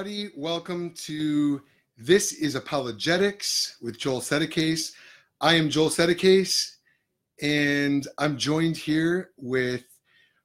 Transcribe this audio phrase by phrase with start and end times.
[0.00, 1.60] Welcome to
[1.98, 4.92] This is Apologetics with Joel Settecase.
[5.42, 6.76] I am Joel Settecase,
[7.42, 9.84] and I'm joined here with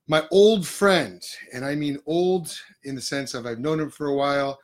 [0.10, 1.23] my old friend,
[1.54, 4.60] and I mean old in the sense of I've known him for a while,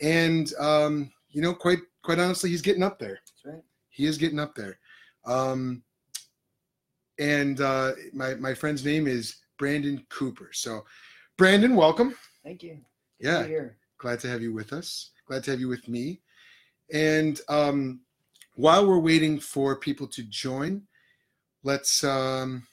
[0.00, 3.18] and um, you know, quite quite honestly, he's getting up there.
[3.26, 3.64] That's right.
[3.90, 4.78] He is getting up there.
[5.26, 5.82] Um,
[7.18, 10.48] and uh, my my friend's name is Brandon Cooper.
[10.54, 10.86] So,
[11.36, 12.16] Brandon, welcome.
[12.42, 12.78] Thank you.
[13.20, 13.68] Good Yeah.
[14.00, 15.10] Glad to have you with us.
[15.26, 16.20] Glad to have you with me.
[16.92, 18.00] And um,
[18.54, 20.82] while we're waiting for people to join
[21.62, 22.66] let's um,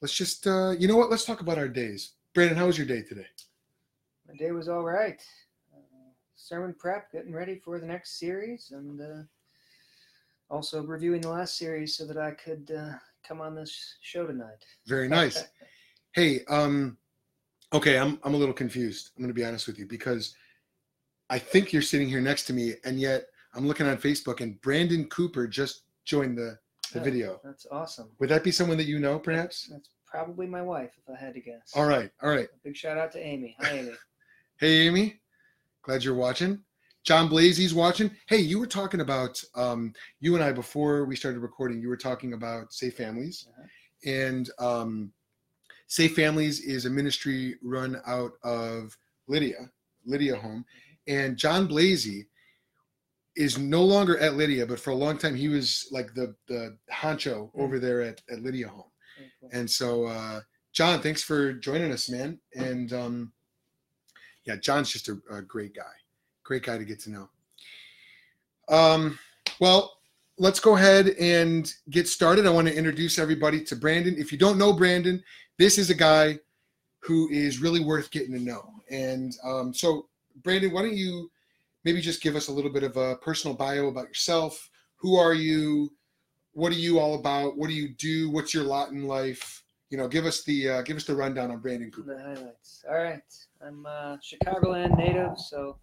[0.00, 1.10] let's just uh, you know what?
[1.10, 2.12] Let's talk about our days.
[2.34, 3.26] Brandon how was your day today?
[4.28, 5.20] My day was all right.
[5.74, 9.22] Uh, sermon prep, getting ready for the next series, and uh,
[10.48, 12.92] also reviewing the last series so that I could uh,
[13.26, 14.64] come on this show tonight.
[14.86, 15.44] very nice.
[16.12, 16.98] Hey um
[17.72, 20.34] okay i'm i'm a little confused i'm going to be honest with you because
[21.28, 24.60] i think you're sitting here next to me and yet i'm looking on facebook and
[24.60, 26.58] brandon cooper just joined the
[26.92, 27.04] the Yeah.
[27.04, 28.10] video That's awesome.
[28.18, 31.34] would that be someone that you know perhaps That's probably my wife, if I had
[31.34, 31.70] to guess.
[31.76, 33.56] all right all right Big shout out to Amy.
[33.60, 33.92] Hi, Amy.
[34.58, 35.20] Hey, Amy.
[35.82, 36.58] Glad you're watching.
[37.04, 38.10] John Blazy's watching.
[38.28, 41.80] Hey, you were talking about um, you and I before we started recording.
[41.80, 43.66] You were talking about Safe Families, Uh-huh.
[44.12, 45.12] and um,
[45.90, 48.96] Safe Families is a ministry run out of
[49.26, 49.68] Lydia,
[50.06, 50.64] Lydia Home,
[51.08, 52.28] and John Blazy
[53.34, 56.78] is no longer at Lydia, but for a long time he was like the the
[56.92, 58.84] honcho over there at, at Lydia Home.
[59.40, 59.50] Cool.
[59.52, 60.42] And so, uh,
[60.72, 62.38] John, thanks for joining us, man.
[62.54, 63.32] And um,
[64.44, 65.82] yeah, John's just a, a great guy,
[66.44, 67.28] great guy to get to know.
[68.68, 69.18] Um,
[69.58, 69.96] well,
[70.38, 72.46] let's go ahead and get started.
[72.46, 74.14] I want to introduce everybody to Brandon.
[74.16, 75.20] If you don't know Brandon,
[75.60, 76.38] this is a guy
[77.00, 78.66] who is really worth getting to know.
[78.90, 80.06] And um, so,
[80.42, 81.30] Brandon, why don't you
[81.84, 84.70] maybe just give us a little bit of a personal bio about yourself?
[84.96, 85.92] Who are you?
[86.54, 87.58] What are you all about?
[87.58, 88.30] What do you do?
[88.30, 89.62] What's your lot in life?
[89.90, 92.16] You know, give us the uh, give us the rundown on Brandon Cooper.
[92.16, 92.82] The highlights.
[92.88, 93.20] All right.
[93.60, 95.76] I'm a Chicagoland native, so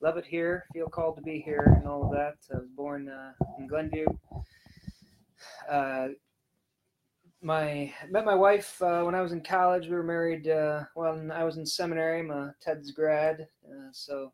[0.00, 0.64] love it here.
[0.72, 2.34] Feel called to be here and all of that.
[2.52, 4.06] I was born uh, in Glenview.
[5.70, 6.08] Uh,
[7.44, 9.86] my met my wife uh, when I was in college.
[9.86, 12.20] We were married uh, when I was in seminary.
[12.20, 14.32] I'm a TEDS grad, uh, so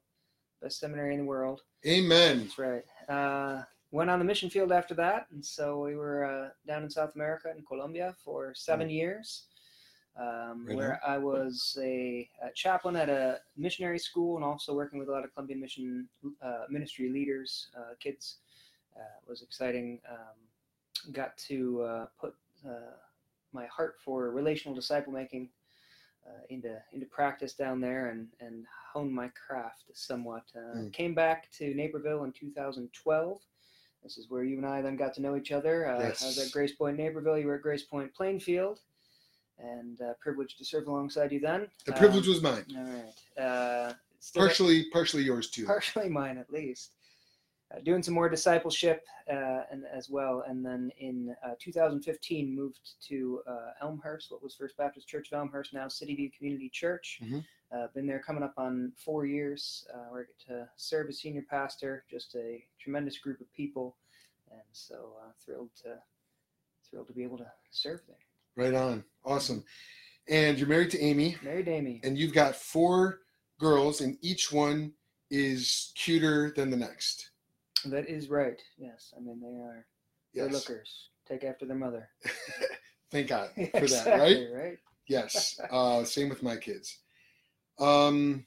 [0.62, 1.62] best seminary in the world.
[1.87, 2.41] Amen.
[2.41, 2.84] That's right.
[3.09, 6.91] Uh, went on the mission field after that, and so we were uh, down in
[6.91, 9.47] South America in Colombia for seven years,
[10.19, 15.09] um, where I was a, a chaplain at a missionary school and also working with
[15.09, 16.09] a lot of Colombian mission
[16.41, 18.37] uh, ministry leaders, uh, kids.
[18.97, 20.00] Uh, was exciting.
[20.10, 22.34] Um, got to uh, put
[23.53, 25.48] my heart for relational disciple making
[26.26, 30.44] uh, into into practice down there and and hone my craft somewhat.
[30.54, 30.93] Uh, Mm.
[30.93, 33.41] Came back to Naperville in 2012.
[34.03, 35.87] This is where you and I then got to know each other.
[35.87, 37.38] Uh, I was at Grace Point Naperville.
[37.38, 38.81] You were at Grace Point Plainfield,
[39.59, 41.69] and uh, privileged to serve alongside you then.
[41.87, 42.65] The privilege Um, was mine.
[42.76, 43.44] all right.
[43.44, 43.93] Uh,
[44.34, 45.65] Partially, partially yours too.
[45.66, 46.93] partially mine at least.
[47.72, 52.81] Uh, doing some more discipleship uh, and as well, and then in uh, 2015 moved
[53.00, 57.20] to uh, Elmhurst, what was First Baptist Church of Elmhurst, now City View Community Church.
[57.22, 57.44] Mhm.
[57.72, 59.86] Uh, been there coming up on four years.
[59.94, 62.04] Uh, where I get to serve as senior pastor.
[62.10, 63.97] Just a tremendous group of people,
[64.50, 65.97] and so uh, thrilled to
[66.91, 68.16] thrilled to be able to serve there.
[68.56, 69.04] Right on.
[69.25, 69.62] Awesome.
[70.28, 72.00] And you're married to Amy, Married Amy.
[72.02, 73.20] and you've got four
[73.61, 74.93] girls, and each one
[75.31, 77.30] is cuter than the next.
[77.87, 78.61] That is right.
[78.79, 79.87] Yes, I mean they are
[80.32, 80.44] Yes.
[80.47, 81.09] good lookers.
[81.27, 82.09] Take after their mother.
[83.11, 84.47] Thank God for that, right?
[84.53, 84.79] right?
[85.09, 85.59] Yes.
[85.71, 86.99] Uh, same with my kids.
[87.79, 88.44] Um,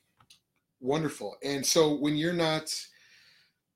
[0.79, 1.35] wonderful.
[1.43, 2.73] And so when you're not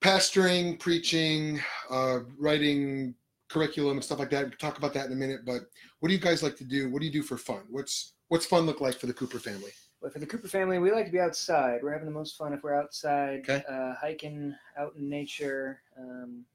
[0.02, 3.16] pastoring, preaching, uh, writing
[3.50, 5.42] curriculum and stuff like that, we can talk about that in a minute.
[5.46, 5.62] But
[6.00, 6.90] what do you guys like to do?
[6.90, 7.62] What do you do for fun?
[7.70, 9.72] What's what's fun look like for the Cooper family?
[10.02, 11.80] But for the Cooper family, we like to be outside.
[11.82, 13.64] We're having the most fun if we're outside, Okay.
[13.68, 15.82] uh, hiking out in nature.
[15.98, 16.46] Um,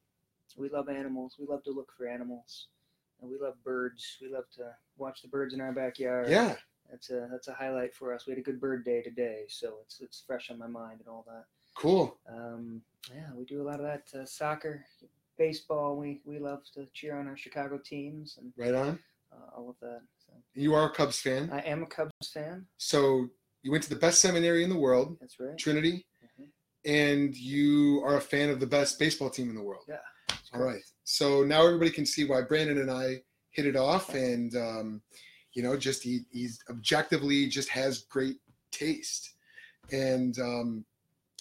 [0.56, 1.36] we love animals.
[1.40, 2.68] We love to look for animals.
[3.20, 4.18] And we love birds.
[4.20, 6.28] We love to watch the birds in our backyard.
[6.28, 6.56] Yeah.
[6.90, 8.26] that's a that's a highlight for us.
[8.26, 11.08] We had a good bird day today, so it's it's fresh on my mind and
[11.08, 11.44] all that.
[11.74, 12.18] Cool.
[12.28, 12.82] Um,
[13.14, 14.02] yeah, we do a lot of that.
[14.14, 14.84] Uh, soccer,
[15.38, 15.96] baseball.
[15.96, 18.98] We we love to cheer on our Chicago teams and Right on.
[19.32, 20.02] uh, all of that.
[20.55, 21.50] You are a Cubs fan.
[21.52, 22.67] I am a Cubs fan.
[22.79, 23.29] So
[23.62, 25.56] you went to the best seminary in the world, That's right.
[25.58, 26.06] Trinity,
[26.38, 26.49] Mhm.
[26.84, 29.84] and you are a fan of the best baseball team in the world.
[29.88, 30.00] Yeah.
[30.52, 30.82] All right.
[31.05, 35.02] So now everybody can see why Brandon and I hit it off, and um,
[35.55, 38.37] you know, just he, he's objectively just has great
[38.70, 39.34] taste.
[39.90, 40.84] And um,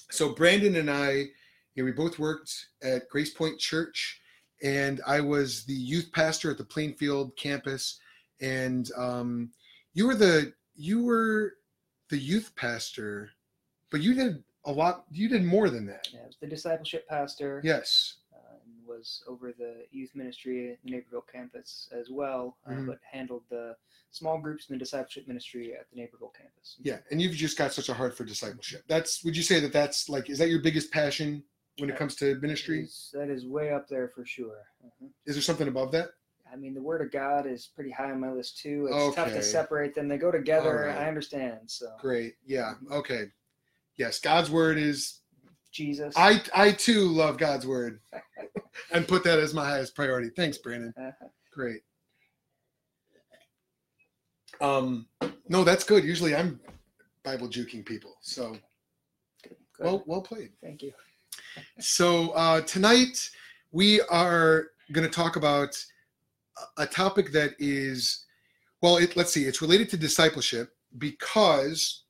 [0.09, 2.53] so Brandon and I, you know, we both worked
[2.83, 4.19] at Grace Point Church,
[4.63, 7.99] and I was the youth pastor at the Plainfield campus.
[8.41, 9.51] And um,
[9.93, 11.53] you were the you were
[12.09, 13.29] the youth pastor,
[13.89, 15.05] but you did a lot.
[15.11, 16.07] You did more than that.
[16.11, 17.61] Yeah, I was the discipleship pastor.
[17.63, 18.15] Yes.
[18.33, 22.87] uh, and was over the youth ministry at the Naperville campus as well, uh, Mhm.
[22.87, 23.75] but handled the
[24.09, 26.77] small groups and the discipleship ministry at the Naperville campus.
[26.81, 28.83] Yeah, and you've just got such a heart for discipleship.
[28.87, 31.43] That's would you say that that's like is that your biggest passion
[31.77, 32.81] when it comes to ministry?
[32.83, 34.63] is, that is way up there for sure.
[34.83, 35.11] Mhm.
[35.25, 36.11] Is there something above that?
[36.51, 38.89] I mean, the Word of God is pretty high on my list too.
[38.91, 40.89] It's tough to separate them; they go together.
[40.89, 40.97] Alright.
[40.97, 41.59] I understand.
[41.67, 42.35] So Great.
[42.45, 42.73] Yeah.
[42.91, 43.25] Okay.
[43.97, 45.19] Yes, God's word is
[45.71, 46.13] Jesus.
[46.17, 47.99] I I too love God's word
[48.91, 50.29] and put that as my highest priority.
[50.35, 50.93] Thanks, Brandon.
[50.97, 51.27] Uh-huh.
[51.53, 51.81] Great.
[54.59, 55.07] Um
[55.47, 56.03] no, that's good.
[56.03, 56.59] Usually I'm
[57.23, 58.15] Bible juking people.
[58.21, 58.57] So
[59.43, 59.57] Good.
[59.79, 60.51] well well played.
[60.61, 60.93] Thank you.
[61.79, 63.29] So uh, tonight
[63.71, 65.77] we are going to talk about
[66.77, 68.25] a- topic that is,
[68.81, 72.03] well, it, let's see, it's related to discipleship because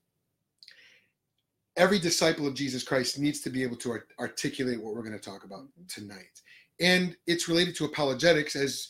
[1.78, 5.18] every disciple of Jesus Christ needs to be able to art- articulate what we're going
[5.18, 5.84] to talk about mm-hmm.
[5.88, 6.42] tonight,
[6.80, 8.88] and it's related to apologetics as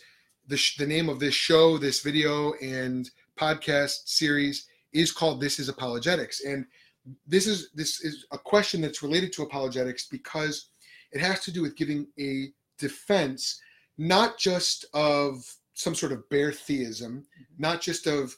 [0.48, 3.10] the sh- the name of this show, this video, and
[3.40, 6.66] podcast series is called "This Is Apologetics," and
[7.28, 10.70] this is this is a question that's related to apologetics because
[11.12, 12.48] it has to do with giving a
[12.78, 13.60] defense
[13.98, 15.44] not just of
[15.74, 17.26] some sort of bare theism
[17.58, 18.36] not just of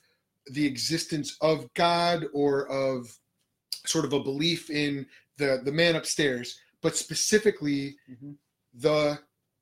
[0.47, 3.17] the existence of god or of
[3.85, 5.05] sort of a belief in
[5.37, 8.35] the the man upstairs but specifically Mhm.
[8.75, 9.19] the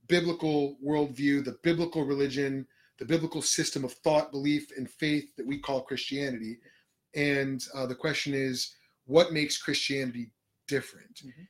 [0.08, 2.68] biblical worldview the biblical religion
[2.98, 6.60] the biblical system of thought belief and faith that we call christianity
[7.16, 10.30] and uh, the question is what makes christianity
[10.68, 11.48] different Mhm.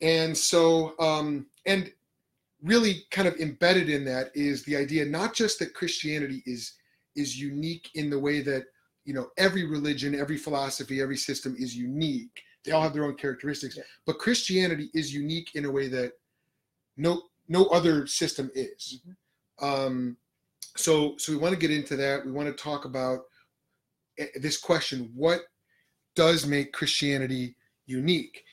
[0.00, 1.92] and so um and
[2.62, 6.74] really kind of embedded in that is the idea not just that christianity is
[7.16, 8.64] is unique in the way that
[9.04, 12.40] you know every religion every philosophy every system is unique.
[12.64, 13.82] They all have their own characteristics Yeah.
[14.06, 16.12] but christianity is unique in a way that
[16.96, 19.00] no no other system is.
[19.60, 20.16] Um
[20.76, 22.24] so so we want to get into that.
[22.24, 23.20] We want to talk about
[24.18, 25.40] eh, this question what
[26.14, 27.56] does make christianity
[27.86, 28.44] unique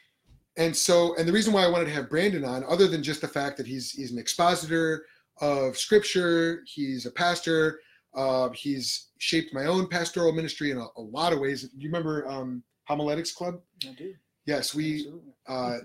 [0.60, 3.22] and so and the reason why i wanted to have brandon on other than just
[3.22, 5.06] the fact that he's he's an expositor
[5.42, 7.80] of scripture he's a pastor
[8.16, 11.88] uh, he's shaped my own pastoral ministry in a, a lot of ways do you
[11.88, 14.14] remember um homiletics club I do.
[14.46, 15.12] yes we
[15.48, 15.78] uh,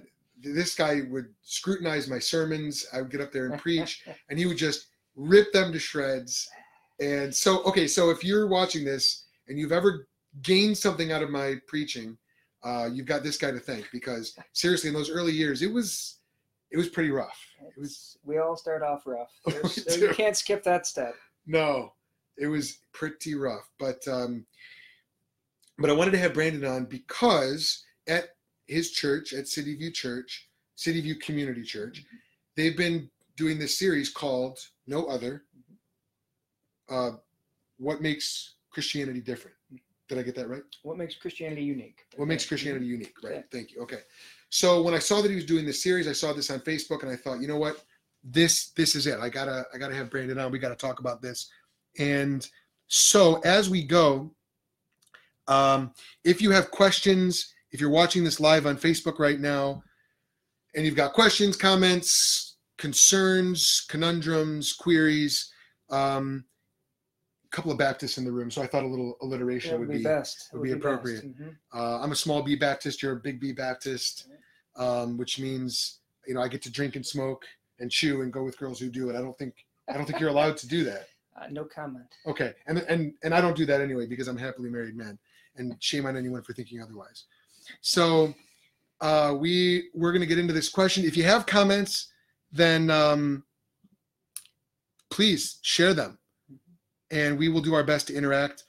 [0.44, 2.86] this guy would scrutinize my sermons.
[2.92, 6.48] I would get up there and preach, and he would just rip them to shreds.
[7.00, 10.06] And so, okay, so if you're watching this and you've ever
[10.42, 12.16] gained something out of my preaching,
[12.64, 16.18] uh, you've got this guy to thank because seriously, in those early years, it was
[16.70, 17.38] it was pretty rough.
[17.60, 19.30] It was we all start off rough.
[19.46, 19.52] We
[19.86, 21.14] there- you can't skip that step.
[21.46, 21.92] no,
[22.36, 23.68] it was pretty rough.
[23.78, 24.44] But um,
[25.78, 28.30] but I wanted to have Brandon on because at
[28.66, 32.04] his church, at City View Church, City View Community Church,
[32.56, 35.44] they've been doing this series called No Other.
[36.88, 37.12] Uh,
[37.78, 39.56] what makes Christianity different?
[40.08, 40.62] Did I get that right?
[40.82, 42.00] What makes Christianity unique?
[42.16, 43.14] What makes Christianity unique?
[43.22, 43.36] Right.
[43.36, 43.42] Yeah.
[43.50, 43.80] Thank you.
[43.82, 44.00] Okay.
[44.50, 47.02] So when I saw that he was doing this series, I saw this on Facebook,
[47.02, 47.82] and I thought, you know what,
[48.22, 49.18] this this is it.
[49.18, 50.52] I gotta I gotta have Brandon on.
[50.52, 51.50] We gotta talk about this.
[51.98, 52.48] And
[52.86, 54.34] so as we go,
[55.48, 55.92] um,
[56.24, 59.82] if you have questions, if you're watching this live on Facebook right now,
[60.74, 65.52] and you've got questions, comments, concerns, conundrums, queries,
[65.90, 66.44] um,
[67.54, 69.98] couple of Baptists in the room, so I thought a little alliteration That would be,
[69.98, 70.50] be best.
[70.52, 71.24] would be appropriate.
[71.24, 71.56] Mhm.
[71.72, 73.00] uh, I'm a small B Baptist.
[73.02, 74.26] You're a big B Baptist,
[74.76, 77.44] um, which means you know I get to drink and smoke
[77.78, 79.16] and chew and go with girls who do it.
[79.16, 79.54] I don't think
[79.88, 81.08] I don't think you're allowed to do that.
[81.36, 82.06] Uh, no comment.
[82.26, 85.18] Okay, and and and I don't do that anyway because I'm happily married man,
[85.56, 87.24] and shame on anyone for thinking otherwise.
[87.80, 88.32] So
[89.00, 91.04] uh, we we're gonna get into this question.
[91.04, 92.12] If you have comments,
[92.52, 93.42] then um,
[95.10, 96.18] please share them,
[97.14, 98.64] and we will do our best to interact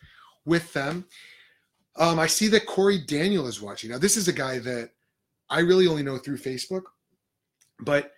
[0.45, 1.05] with them.
[1.97, 3.89] Um, I see that Corey Daniel is watching.
[3.89, 4.91] Now, this is a guy that
[5.49, 6.83] I really only know through Facebook,
[7.79, 8.11] but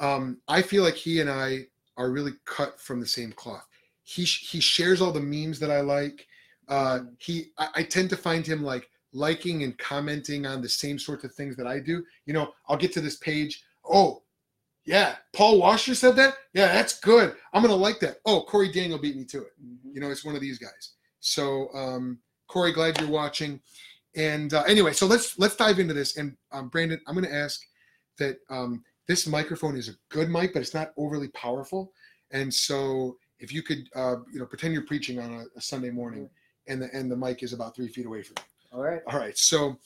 [0.00, 1.66] um, I feel like he and I
[1.96, 3.66] are really cut from the same cloth.
[4.02, 6.26] He he shares all the memes that I like.
[6.68, 10.98] Uh, he I, I tend to find him like liking and commenting on the same
[10.98, 12.04] sorts of things that I do.
[12.26, 13.62] You know, I'll get to this page.
[13.84, 14.22] Oh,
[14.88, 16.34] yeah, Paul Washer said that.
[16.54, 17.28] Yeah, that's good.
[17.52, 18.16] I'm gonna like that.
[18.24, 19.94] Oh, Corey Daniel beat me to it Mhm.
[19.94, 20.84] you know it's one of these guys
[21.20, 22.18] so um
[22.48, 23.60] corey glad you're watching
[24.16, 26.16] And uh, anyway, so let's let's dive into this.
[26.18, 27.60] And um, Brandon, I'm going to ask
[28.18, 31.92] that um, this microphone is a good mic, but it's not overly powerful.
[32.32, 35.90] And so if you could, uh, you know, pretend you're preaching on a, a Sunday
[35.90, 36.28] morning,
[36.68, 38.78] and the and the mic is about three feet away from you.
[38.78, 39.02] All right.
[39.08, 39.78] All right, so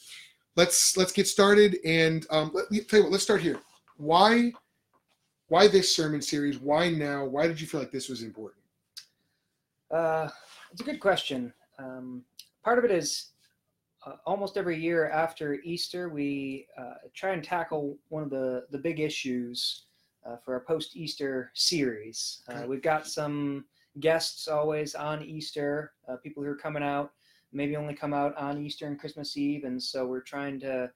[0.56, 1.76] let's let's get started.
[1.84, 3.12] And um, let me tell you what.
[3.12, 3.58] Let's start here.
[3.96, 4.52] Why
[5.52, 6.58] why this sermon series?
[6.58, 7.26] Why now?
[7.26, 8.62] Why did you feel like this was important?
[9.90, 10.30] Uh,
[10.70, 11.52] it's a good question.
[11.78, 12.22] Um,
[12.64, 13.32] part of it is
[14.06, 18.78] uh, almost every year after Easter, we uh, try and tackle one of the, the
[18.78, 19.82] big issues
[20.24, 22.40] uh, for our post Easter series.
[22.48, 23.66] Uh, we've got some
[24.00, 27.12] guests always on Easter, uh, people who are coming out,
[27.52, 29.64] maybe only come out on Easter and Christmas Eve.
[29.64, 30.90] And so we're trying to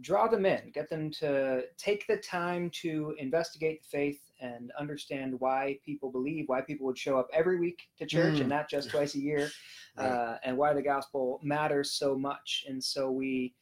[0.00, 5.38] draw them in, get them to take the time to investigate the faith and understand
[5.40, 8.40] why people believe, why people would show up every week to church Mm.
[8.40, 9.48] and not just twice a year,
[9.96, 10.06] Right.
[10.06, 12.64] uh, and why the gospel matters so much.
[12.68, 13.54] And so we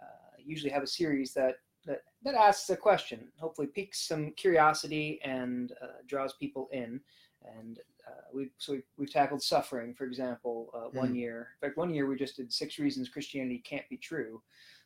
[0.00, 5.20] uh, usually have a series that, that that asks a question, hopefully piques some curiosity
[5.24, 7.00] and uh, draws people in.
[7.58, 11.16] And uh, we so we've, we've tackled suffering, for example, uh, one Mm.
[11.18, 11.48] year.
[11.60, 14.40] In fact, one year we just did six reasons Christianity can't be true.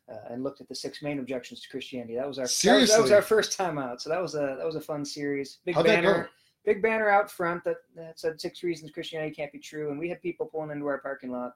[0.09, 2.15] Uh, and looked at the six main objections to Christianity.
[2.15, 4.01] That was our that was, that was our first time out.
[4.01, 5.57] So that was a that was a fun series.
[5.65, 6.29] Big How'd banner,
[6.63, 10.07] big banner out front that, that said six reasons Christianity can't be true, and we
[10.07, 11.55] had people pulling into our parking lot,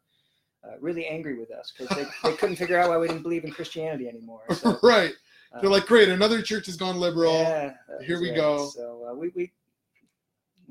[0.65, 3.45] uh, really angry with us because they, they couldn't figure out why we didn't believe
[3.45, 4.41] in Christianity anymore.
[4.53, 5.13] So, right.
[5.53, 7.33] uh, They're like, great, another church has gone liberal.
[7.33, 7.73] yeah,
[8.05, 8.35] Here we it.
[8.35, 8.67] go.
[8.67, 9.51] So uh, we, we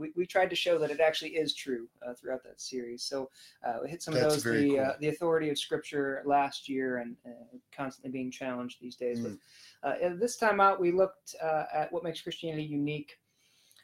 [0.00, 3.02] we we tried to show that it actually is true uh, throughout that series.
[3.02, 3.30] So
[3.64, 4.94] uh, we hit some That's of those the uh, cool.
[5.00, 9.20] the authority of Scripture last year and uh, constantly being challenged these days.
[9.20, 9.38] Mm.
[9.82, 13.18] But uh, this time out, we looked uh, at what makes Christianity unique.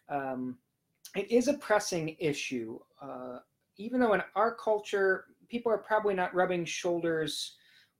[0.08, 0.58] Um,
[1.14, 3.38] it is a pressing issue, uh,
[3.76, 7.56] even though in our culture, people are probably not rubbing shoulders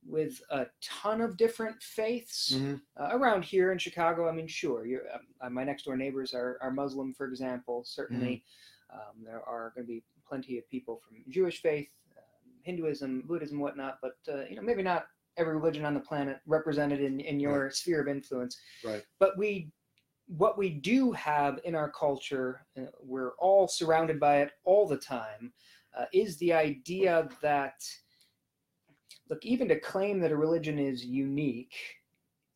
[0.09, 2.81] with a ton of different faiths Mhm.
[2.97, 4.29] uh, around here in Chicago.
[4.29, 5.03] I mean, sure, you're,
[5.41, 7.85] uh, my next door neighbors are, are Muslim, for example.
[7.85, 8.45] Certainly,
[8.91, 13.59] um, there are going to be plenty of people from Jewish faith, um, Hinduism, Buddhism,
[13.59, 13.99] whatnot.
[14.01, 17.71] But uh, you know, maybe not every religion on the planet represented in, in your
[17.71, 18.59] sphere of influence.
[18.85, 19.05] Right.
[19.19, 19.71] But we,
[20.29, 24.97] what we do have in our culture, uh, we're all surrounded by it all the
[24.97, 25.53] time,
[25.97, 27.85] uh, is the idea that
[29.29, 31.75] look, even to claim that a religion is unique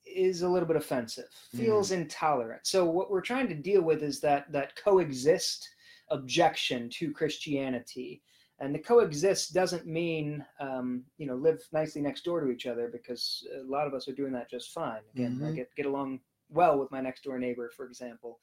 [0.05, 2.67] is a little bit offensive, feels intolerant.
[2.67, 5.69] So what we're trying to deal with is that that coexist
[6.11, 8.23] objection to Christianity.
[8.59, 12.89] And the coexist doesn't mean um, you know live nicely next door to each other
[12.89, 15.01] because a lot of us are doing that just fine.
[15.15, 15.57] Again, I Mhm.
[15.57, 18.41] get get along well with my next door neighbor, for example.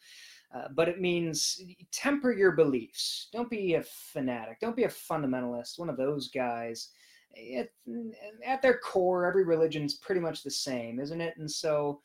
[0.56, 3.28] Uh, but it means temper your beliefs.
[3.34, 4.60] Don't be a fanatic.
[4.62, 5.78] Don't be a fundamentalist.
[5.78, 6.90] One of those guys.
[7.56, 7.70] At,
[8.46, 11.36] at their core, every religion's pretty much the same, isn't it?
[11.38, 12.02] And so,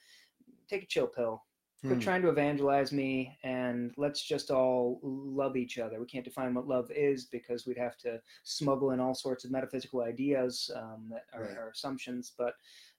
[0.68, 1.42] take a chill pill.
[1.84, 2.04] Quit Hmm.
[2.04, 5.98] trying to evangelize me, and let's just all love each other.
[5.98, 9.50] We can't define what love is because we'd have to smuggle in all sorts of
[9.50, 11.56] metaphysical ideas um, that are, Right.
[11.58, 12.34] are assumptions.
[12.38, 12.54] But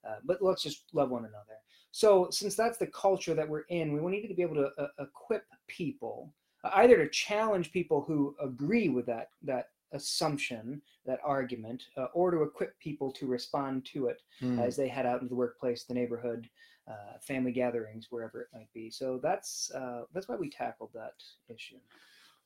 [0.06, 1.58] uh, but let's just love one another.
[1.92, 4.88] So since that's the culture that we're in, we need to be able to uh,
[5.00, 6.34] equip people
[6.76, 12.44] either to challenge people who agree with that that assumption, that argument, uh, or to
[12.44, 14.60] equip people to respond to it Hmm.
[14.60, 16.50] as they head out into the workplace, the neighborhood,
[16.88, 18.90] uh, family gatherings, wherever it might be.
[18.90, 21.16] So that's uh, that's why we tackled that
[21.48, 21.80] issue.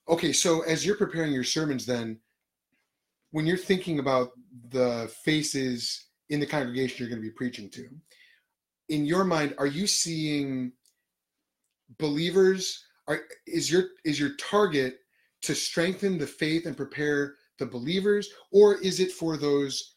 [0.07, 2.19] Okay, so as you're preparing your sermons, then,
[3.31, 4.31] when you're thinking about
[4.69, 7.89] the faces in the congregation you're going to be preaching to,
[8.89, 10.71] in your mind, are you seeing
[11.97, 12.83] believers?
[13.07, 14.99] Are is your is your target
[15.47, 19.95] to strengthen the faith and prepare the believers, or is it for those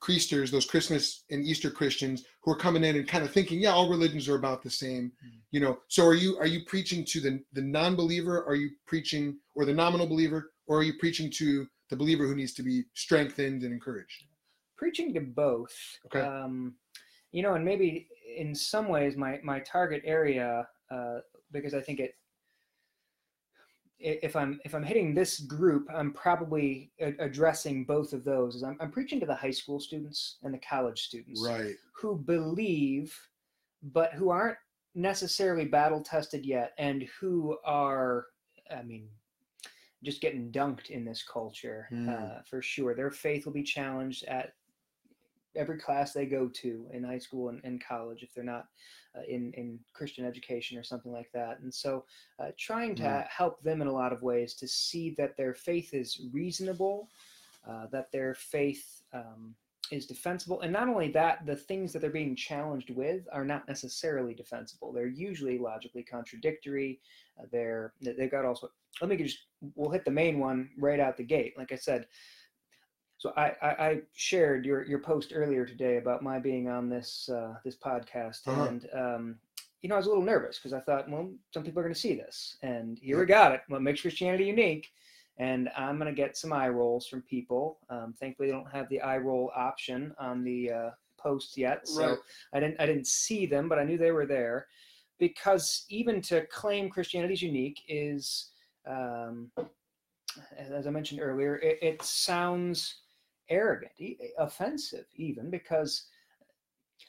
[0.00, 3.70] Christers, those Christmas and Easter Christians who are coming in and kind of thinking, yeah,
[3.70, 5.40] all religions are about the same, Mm.
[5.52, 5.78] you know?
[5.88, 8.44] So are you are you preaching to the the non-believer?
[8.44, 12.34] Are you preaching or the nominal believer, or are you preaching to the believer who
[12.34, 14.24] needs to be strengthened and encouraged?
[14.76, 15.74] Preaching to both,
[16.06, 16.20] Okay.
[16.20, 16.74] um,
[17.30, 21.18] you know, and maybe in some ways my my target area, uh,
[21.52, 22.14] because I think it.
[24.02, 28.54] If I'm if I'm hitting this group, I'm probably a- addressing both of those.
[28.56, 31.44] Is I'm, I'm preaching to the high school students and the college students.
[31.46, 31.74] Right.
[32.00, 33.16] who believe
[33.92, 34.58] but who aren't
[34.94, 38.26] necessarily battle tested yet and who are
[38.76, 39.08] i mean
[40.04, 42.08] just getting dunked in this culture Hmm.
[42.08, 44.52] uh, for sure their faith will be challenged at
[45.56, 48.66] every class they go to in high school and, and college if they're not
[49.16, 52.04] uh, in, in christian education or something like that and so
[52.38, 53.20] uh, trying to Hmm.
[53.28, 57.08] help them in a lot of ways to see that their faith is reasonable
[57.68, 59.54] uh, that their faith um,
[59.90, 60.60] is defensible.
[60.62, 64.92] And not only that, the things that they're being challenged with are not necessarily defensible.
[64.92, 67.00] They're usually logically contradictory.
[67.38, 68.68] Uh, they're they've got also.
[69.00, 69.38] Let me just
[69.74, 71.54] we'll hit the main one right out the gate.
[71.56, 72.06] Like I said,
[73.22, 77.28] so I, I, I shared your your post earlier today about my being on this
[77.28, 78.66] uh, this podcast, Uh-huh.
[78.66, 79.38] and um,
[79.80, 81.94] you know I was a little nervous because I thought, well, some people are going
[81.94, 83.60] to see this, and here we got it.
[83.68, 84.90] What makes Christianity unique?
[85.38, 87.78] And I'm going to get some eye rolls from people.
[87.88, 92.02] Um, thankfully, they don't have the eye roll option on the uh, posts yet, so
[92.08, 92.18] Right.
[92.52, 94.66] I didn't I didn't see them, but I knew they were there
[95.20, 98.50] because even to claim Christianity is unique is,
[98.84, 99.52] um,
[100.58, 103.01] as I mentioned earlier, it, it sounds
[103.52, 103.92] arrogant,
[104.38, 106.08] offensive, even because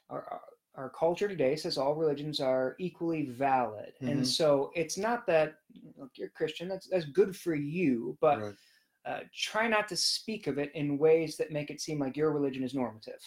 [0.09, 0.41] our, our
[0.75, 4.09] our culture today says all religions are equally valid, Mhm.
[4.09, 5.59] and so it's not that
[5.97, 8.55] look you're Christian that's that's good for you, but Right.
[9.05, 12.31] uh, try not to speak of it in ways that make it seem like your
[12.31, 13.21] religion is normative.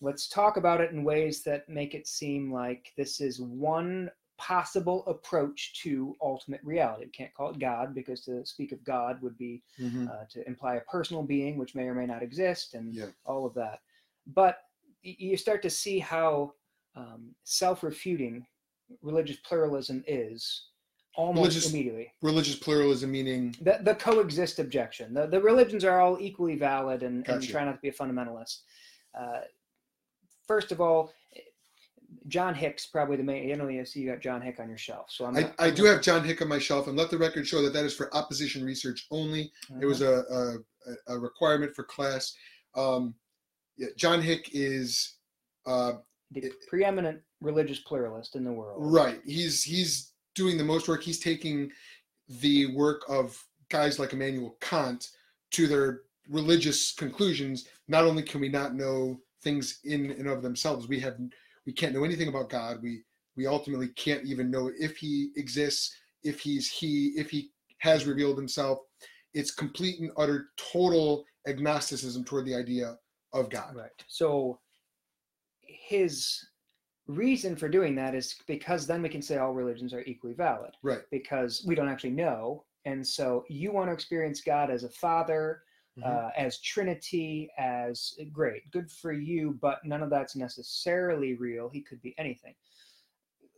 [0.00, 5.04] Let's talk about it in ways that make it seem like this is one possible
[5.06, 7.04] approach to ultimate reality.
[7.06, 10.08] We can't call it God because to speak of God would be Mhm.
[10.10, 13.06] uh, to imply a personal being which may or may not exist and Yeah.
[13.24, 13.80] all of that.
[14.26, 14.58] But
[15.02, 16.54] you start to see how
[16.96, 18.46] um, self-refuting
[19.02, 20.68] religious pluralism is
[21.14, 25.12] almost Religious- immediately Religious pluralism meaning the, the coexist objection.
[25.12, 28.60] The, the religions are all equally valid and, and try not to be a fundamentalist.
[29.14, 29.40] Uh,
[30.46, 31.12] first of all,
[32.28, 33.52] John Hicks probably the main.
[33.52, 35.06] I know, you see you got John Hick on your shelf.
[35.10, 35.36] So I'm.
[35.36, 37.46] I, not- I I'm do have John Hick on my shelf, and let the record
[37.46, 39.52] show that that is for opposition research only.
[39.80, 40.22] It was Uh-huh.
[40.34, 42.34] a, a, a requirement for class.
[42.76, 43.14] Um,
[43.76, 45.16] yeah, John Hick is
[45.66, 45.94] uh,
[46.32, 48.78] the preeminent religious pluralist in the world.
[48.92, 49.20] right.
[49.24, 51.02] He's he's doing the most work.
[51.02, 51.70] He's taking
[52.28, 55.08] the work of guys like Immanuel Kant
[55.52, 57.68] to their religious conclusions.
[57.88, 61.16] Not only can we not know things in and of themselves, we have
[61.66, 62.82] we can't know anything about God.
[62.82, 63.02] We
[63.36, 68.38] we ultimately can't even know if he exists, if he's he, if he has revealed
[68.38, 68.78] himself.
[69.34, 72.96] It's complete and utter total agnosticism toward the idea
[73.34, 73.76] of God.
[73.76, 73.90] Right.
[74.06, 74.58] So
[75.60, 76.42] his
[77.06, 80.70] reason for doing that is because then we can say all religions are equally valid.
[80.82, 81.02] Right.
[81.10, 82.64] Because we don't actually know.
[82.86, 85.62] And so you want to experience God as a father,
[85.98, 86.04] Mhm.
[86.04, 91.68] uh, as Trinity, as great, good for you, but none of that's necessarily real.
[91.68, 92.54] He could be anything.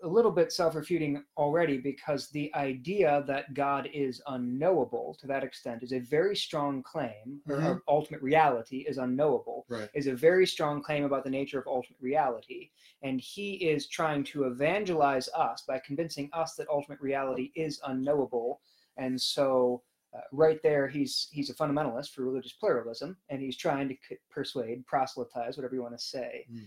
[0.05, 5.42] A little bit self refuting already because the idea that God is unknowable to that
[5.42, 9.90] extent is a very strong claim, or- or ultimate reality is unknowable, Right.
[9.94, 12.70] is a very strong claim about the nature of ultimate reality.
[13.03, 18.61] And he is trying to evangelize us by convincing us that ultimate reality is unknowable.
[18.96, 19.83] And so
[20.16, 24.16] uh, right there he's he's a fundamentalist for religious pluralism and he's trying to c-
[24.30, 26.46] persuade proselytize whatever you want to say.
[26.52, 26.66] Mm.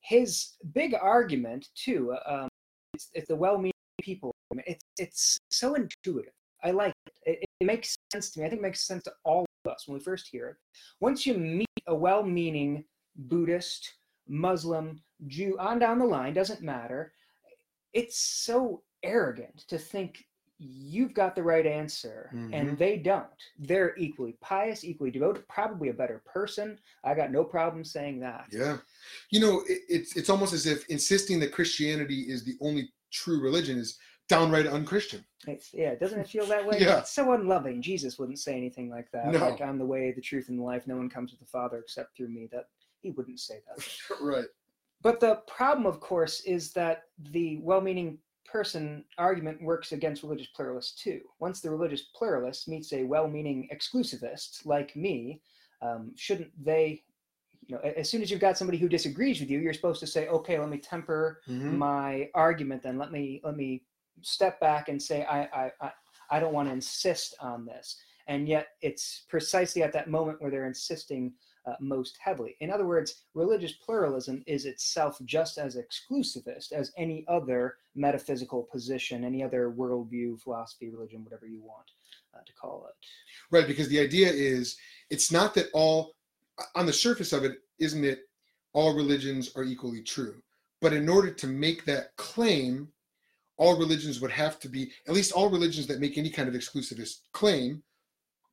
[0.00, 2.48] his big argument too uh, um,
[2.94, 4.34] it's, it's the well-meaning people
[4.66, 6.32] it's it's so intuitive.
[6.64, 7.12] I like it.
[7.42, 8.46] it it makes sense to me.
[8.46, 10.56] I think it makes sense to all of us when we first hear it.
[11.00, 12.84] Once you meet a well-meaning
[13.16, 13.94] buddhist
[14.28, 17.12] muslim jew on down the line doesn't matter.
[17.92, 20.24] It's so arrogant to think
[20.62, 22.50] you've got the right answer Mhm.
[22.52, 23.26] and they don't
[23.58, 28.44] they're equally pious equally devoted probably a better person i got no problem saying that
[28.52, 28.76] Yeah.
[29.30, 33.40] You know, it, it's it's almost as if insisting that Christianity is the only true
[33.40, 35.24] religion is downright unchristian.
[35.48, 36.98] it's, yeah doesn't it feel that way Yeah.
[36.98, 39.38] it's so unloving jesus wouldn't say anything like that No.
[39.38, 41.78] like i'm the way the truth and the life no one comes to the father
[41.78, 42.66] except through me that
[43.00, 43.78] he wouldn't say that
[44.20, 44.44] right.
[45.02, 48.18] But the problem, of course, is that the well meaning
[48.50, 51.20] person argument works against religious pluralists too.
[51.38, 55.40] Once the religious pluralist meets a well meaning exclusivist like me,
[55.82, 57.02] um, shouldn't they?
[57.66, 60.06] You know, as soon as you've got somebody who disagrees with you, you're supposed to
[60.06, 61.78] say, "Okay, let me temper Mhm.
[61.78, 62.82] my argument.
[62.82, 63.84] Then let me let me
[64.22, 65.92] step back and say, I I I,
[66.30, 70.50] I don't want to insist on this." And yet, it's precisely at that moment where
[70.50, 71.34] they're insisting
[71.66, 72.56] uh, most heavily.
[72.60, 79.24] In other words, religious pluralism is itself just as exclusivist as any other metaphysical position,
[79.24, 81.90] any other worldview, philosophy, religion, whatever you want
[82.34, 82.94] uh, to call it.
[83.50, 84.76] Right, because the idea is
[85.10, 86.14] it's not that all
[86.74, 88.20] on the surface of it, isn't it
[88.72, 90.42] all religions are equally true.
[90.80, 92.88] But in order to make that claim,
[93.56, 96.54] all religions would have to be at least all religions that make any kind of
[96.54, 97.82] exclusivist claim,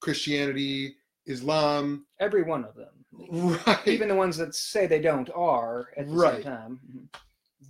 [0.02, 0.96] Christianity,
[1.28, 3.88] Islam, Every one of them, right.
[3.88, 6.36] even the ones that say they don't, are at the Right.
[6.36, 6.80] same time.
[6.96, 7.20] Mhm.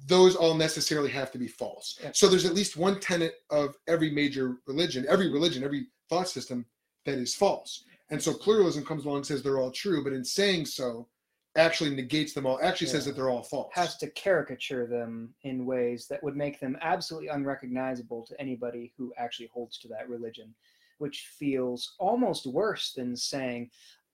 [0.08, 2.00] those all necessarily have to be false.
[2.02, 2.12] Yeah.
[2.14, 6.66] So there's at least one tenet of every major religion, every religion, every thought system
[7.06, 7.84] that is false.
[8.10, 11.10] And so pluralism comes along and says they're all true, but in saying so,
[11.58, 12.58] actually negates them all.
[12.62, 13.70] Actually says that they're all false.
[13.74, 19.14] has to caricature them in ways that would make them absolutely unrecognizable to anybody who
[19.18, 20.54] actually holds to that religion,
[20.98, 23.70] which feels almost worse than saying,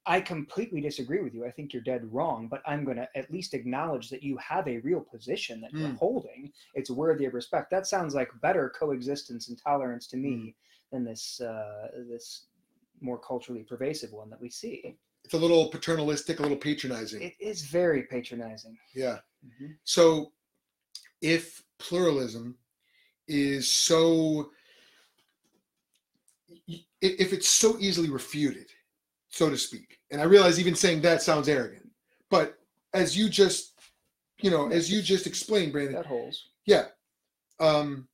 [0.05, 1.45] I completely disagree with you.
[1.45, 4.67] I think you're dead wrong, but I'm going to at least acknowledge that you have
[4.67, 5.97] a real position that you're Mm.
[5.97, 6.51] holding.
[6.73, 7.71] It's worthy of respect.
[7.71, 10.55] That sounds like better coexistence and tolerance to me Mm.
[10.91, 12.47] than this uh, this
[12.99, 14.97] more culturally pervasive one that we see.
[15.25, 17.21] it's a little paternalistic, a little patronizing.
[17.21, 18.77] It is very patronizing.
[18.93, 19.19] yeah.
[19.45, 19.77] Mhm.
[19.85, 20.33] So
[21.21, 22.57] if pluralism
[23.29, 24.51] is so
[27.01, 28.67] if it's so easily refuted,
[29.29, 31.89] so to speak, and I realize even saying that sounds arrogant,
[32.29, 32.57] but
[32.93, 33.71] as you just
[34.41, 36.49] you know, as you just explained, Brandon, That holds.
[36.65, 36.85] yeah.
[37.59, 38.07] Um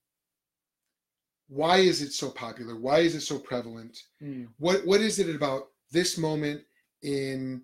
[1.47, 2.75] why is it so popular?
[2.75, 3.97] Why is it so prevalent?
[4.21, 4.47] Mm.
[4.59, 6.61] what what is it about this moment
[7.01, 7.63] in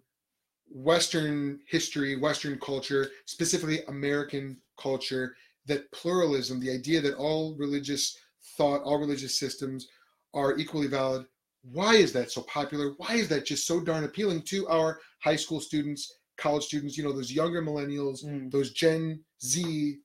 [0.71, 5.35] western history western culture specifically american culture
[5.67, 8.17] that pluralism the idea that all religious
[8.57, 9.87] thought all religious systems
[10.35, 11.25] are equally valid
[11.71, 15.35] why is that so popular why is that just so darn appealing to our high
[15.35, 18.51] school students college students you know those younger millennials Mm.
[18.51, 19.97] those gen z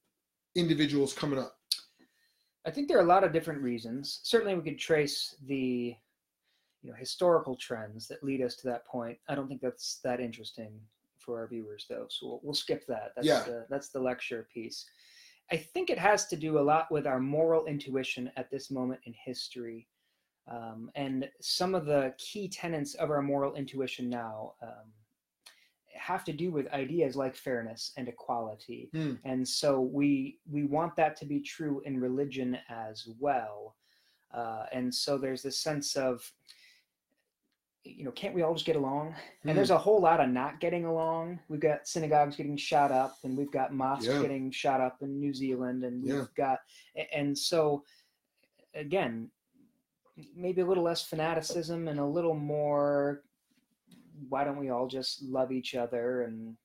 [0.55, 1.57] individuals coming up
[2.67, 4.21] I think there are a lot of different reasons.
[4.23, 5.97] Certainly, we could trace the
[6.83, 9.17] you know historical trends that lead us to that point.
[9.31, 10.79] I don't think that's that interesting
[11.19, 12.07] for our viewers, though.
[12.11, 13.13] So we'll, we'll skip that.
[13.17, 13.45] That's Yeah.
[13.45, 14.85] the, that's the lecture piece.
[15.51, 19.01] I think it has to do a lot with our moral intuition at this moment
[19.07, 19.89] in history.
[20.49, 24.93] Um, and some of the key tenets of our moral intuition now um,
[25.95, 29.15] have to do with ideas like fairness and equality Hmm.
[29.25, 33.77] and so we we want that to be true in religion as well
[34.33, 36.33] uh, and so there's this sense of
[37.85, 39.49] you know can't we all just get along Hmm.
[39.51, 43.17] and there's a whole lot of not getting along we've got synagogues getting shot up
[43.25, 44.23] and we've got mosques Yeah.
[44.23, 46.25] getting shot up in new zealand and we've Yeah.
[46.37, 46.61] got
[47.13, 47.85] and so
[48.75, 49.31] again
[50.35, 53.23] maybe a little less fanaticism and a little more
[54.29, 56.57] why don't we all just love each other and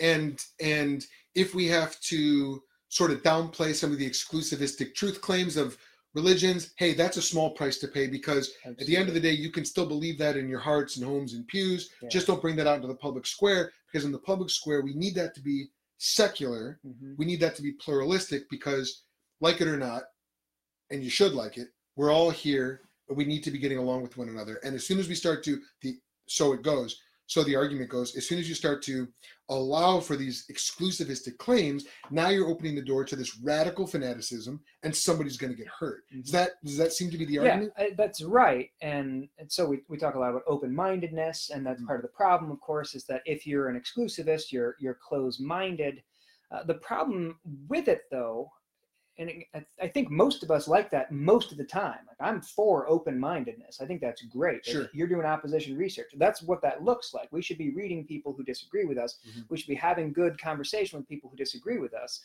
[0.00, 5.56] and and if we have to sort of downplay some of the exclusivistic truth claims
[5.56, 5.76] of
[6.14, 9.30] religions hey that's a small price to pay because at the end of the day
[9.32, 12.08] you can still believe that in your hearts and homes and pews Yeah.
[12.08, 14.94] just don't bring that out into the public square because in the public square we
[14.94, 15.66] need that to be
[15.98, 17.16] secular Mhm.
[17.18, 19.04] we need that to be pluralistic because
[19.40, 20.04] like it or not
[20.90, 21.68] and you should like it
[21.98, 24.56] we're all here but we need to be getting along with one another.
[24.62, 25.96] And as soon as we start to the
[26.28, 27.00] so it goes.
[27.26, 29.08] So the argument goes as soon as you start to
[29.50, 34.94] allow for these exclusivistic claims now you're opening the door to this radical fanaticism and
[34.94, 36.04] somebody's going to get hurt.
[36.10, 36.32] Does Mhm.
[36.32, 37.72] that does that seem to be the argument?
[37.78, 38.70] I- that's right.
[38.82, 41.86] And, and so we, we talk a lot about open-mindedness and that's Mm.
[41.86, 46.02] part of the problem of course is that if you're an exclusivist you're you're closed-minded.
[46.50, 48.50] Uh, the problem with it though
[49.18, 51.98] and it, I, I think most of us like that most of the time.
[52.06, 53.80] Like i'm for open-mindedness.
[53.80, 54.60] I think that's great.
[54.66, 54.90] If Sure.
[54.92, 57.28] you're doing opposition research that's what that looks like.
[57.32, 59.18] We should be reading people who disagree with us.
[59.28, 59.44] Mhm.
[59.48, 62.22] we should be having good conversation with people who disagree with us.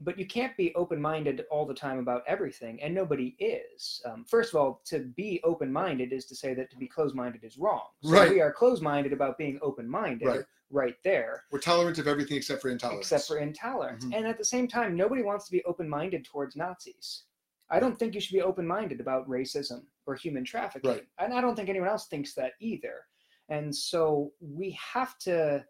[0.00, 4.00] But you can't be open-minded all the time about everything and nobody is.
[4.04, 7.58] Um, first of all to be open-minded is to say that to be closed-minded is
[7.58, 7.82] wrong.
[8.04, 8.30] So Right.
[8.30, 10.26] we are closed-minded about being open-minded.
[10.28, 10.44] Right.
[10.70, 11.44] Right there.
[11.50, 13.06] We're tolerant of everything except for intolerance.
[13.10, 14.04] Except for intolerance.
[14.04, 14.16] Mhm.
[14.16, 17.24] and at the same time nobody wants to be open-minded towards nazis.
[17.70, 20.90] I don't think you should be open-minded about racism or human trafficking.
[20.90, 21.06] Right.
[21.18, 23.06] and i don't think anyone else thinks that either.
[23.50, 25.64] And so we have to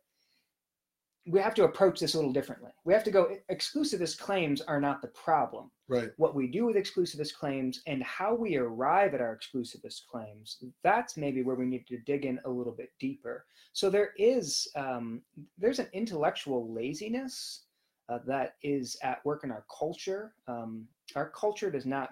[1.28, 2.70] we have to approach this a little differently.
[2.84, 5.70] We have to go exclusivist claims are not the problem.
[5.88, 6.10] Right.
[6.16, 11.16] What we do with exclusivist claims and how we arrive at our exclusivist claims that's
[11.16, 13.46] maybe where we need to dig in a little bit deeper.
[13.72, 15.22] So there is um,
[15.58, 17.64] there's an intellectual laziness
[18.08, 20.32] uh, that is at work in our culture.
[20.46, 22.10] Um, our culture does not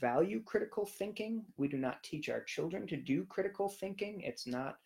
[0.00, 1.44] value critical thinking.
[1.56, 4.20] We do not teach our children to do critical thinking.
[4.20, 4.78] It's not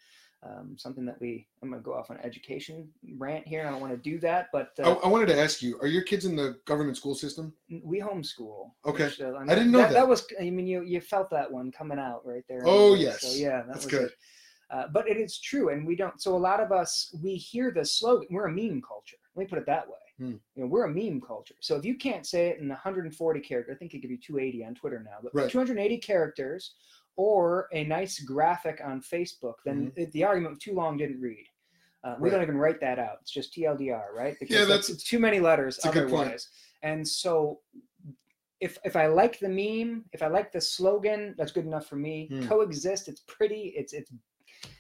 [0.44, 3.81] um, something that we i'm going to go off on education rant here i don't
[3.81, 6.24] want to do that but I, uh, I wanted to ask you are your kids
[6.24, 7.52] in the government school system
[7.85, 8.70] we homeschool.
[8.87, 9.05] Okay.
[9.05, 9.92] which, uh, I didn't know that.
[9.92, 12.62] That was, I mean, you you felt that one coming out right there.
[12.64, 13.22] Oh, yes.
[13.22, 14.11] So yeah, that That's was good.
[14.70, 16.20] Uh, but it is true, and we don't.
[16.20, 18.28] So a lot of us, we hear the slogan.
[18.31, 19.18] We're a meme culture.
[19.35, 19.94] Let me put it that way.
[20.18, 20.37] Hmm.
[20.55, 21.55] You know, we're a meme culture.
[21.61, 24.64] So if you can't say it in 140 characters, I think it could be 280
[24.64, 25.50] on Twitter now, but Right.
[25.50, 26.74] 280 characters
[27.16, 31.46] or a nice graphic on Facebook, then it- the argument of too long didn't read.
[32.05, 32.25] Uh, we Mm-hmm.
[32.25, 32.31] Right.
[32.33, 33.18] don't even write that out.
[33.20, 34.37] It's just TLDR, right?
[34.40, 36.22] Because that's- it's too many letters it's a good point.
[36.22, 36.48] otherwise.
[36.83, 37.61] And so
[38.61, 41.96] if if I like the meme, if I like the slogan, that's good enough for
[41.96, 42.29] me.
[42.29, 42.46] Hmm.
[42.48, 44.11] Coexist, it's pretty, it's it's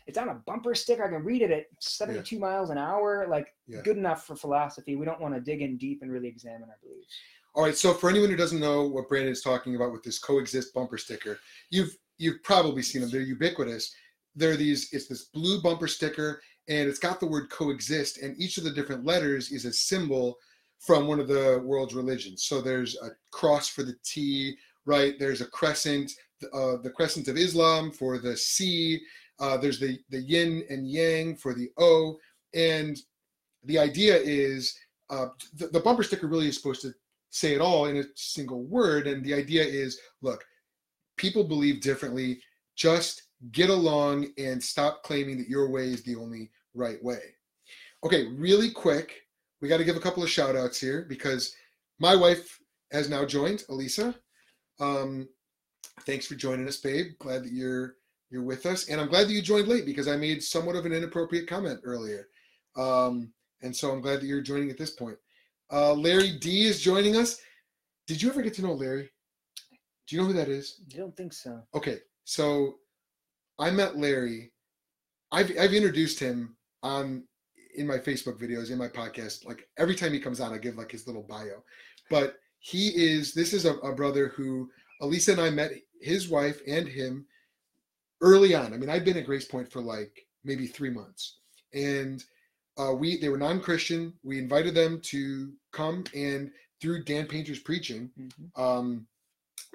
[0.06, 1.04] it's on a bumper sticker.
[1.04, 3.26] I can read it at 72 miles an hour.
[3.28, 3.82] Like Yeah.
[3.82, 4.94] good enough for philosophy.
[4.96, 7.14] We don't want to dig in deep and really examine our beliefs.
[7.54, 7.76] All right.
[7.76, 10.98] So for anyone who doesn't know what Brandon is talking about with this coexist bumper
[10.98, 11.38] sticker,
[11.70, 13.10] you've you've probably seen them.
[13.10, 13.94] They're ubiquitous.
[14.34, 14.92] They're these.
[14.92, 18.70] It's this blue bumper sticker, and it's got the word coexist, and each of the
[18.70, 20.38] different letters is a symbol
[20.78, 22.44] from one of the world's religions.
[22.44, 25.14] So there's a cross for the T, right?
[25.18, 26.10] There's a crescent,
[26.52, 29.00] uh, the crescent of Islam for the C.
[29.38, 32.18] Uh, there's the the yin and yang for the O,
[32.54, 32.96] and
[33.64, 34.76] the idea is
[35.10, 36.92] uh, the, the bumper sticker really is supposed to
[37.30, 39.06] say it all in a single word.
[39.06, 40.44] And the idea is look,
[41.22, 42.40] people believe differently.
[42.74, 47.20] Just get along and stop claiming that your way is the only right way.
[48.04, 49.22] Okay, really quick,
[49.60, 51.54] we got to give a couple of shout outs here because
[52.00, 52.58] my wife
[52.90, 54.16] has now joined, Elisa.
[54.80, 55.28] Um,
[56.00, 57.12] thanks for joining us, babe.
[57.20, 57.94] Glad that you're
[58.30, 60.86] you're with us, and I'm glad that you joined late because I made somewhat of
[60.86, 62.28] an inappropriate comment earlier,
[62.76, 63.30] um,
[63.60, 65.18] and so I'm glad that you're joining at this point.
[65.70, 67.40] Uh, Larry D is joining us.
[68.06, 69.10] Did you ever get to know Larry?
[70.06, 70.80] Do you know who that is?
[70.92, 71.62] I don't think so.
[71.74, 72.76] Okay, so
[73.58, 74.52] I met Larry.
[75.30, 77.24] I've I've introduced him on
[77.76, 79.46] in my Facebook videos, in my podcast.
[79.46, 81.62] Like every time he comes on, I give like his little bio.
[82.10, 86.60] But he is this is a, a brother who Elisa and I met his wife
[86.66, 87.26] and him
[88.20, 88.72] early on.
[88.72, 91.38] I mean, I've been at Grace Point for like maybe three months,
[91.72, 92.22] and
[92.78, 94.12] uh, we they were non-Christian.
[94.22, 98.60] We invited them to come, and through Dan Painter's preaching, Mhm.
[98.60, 99.06] um,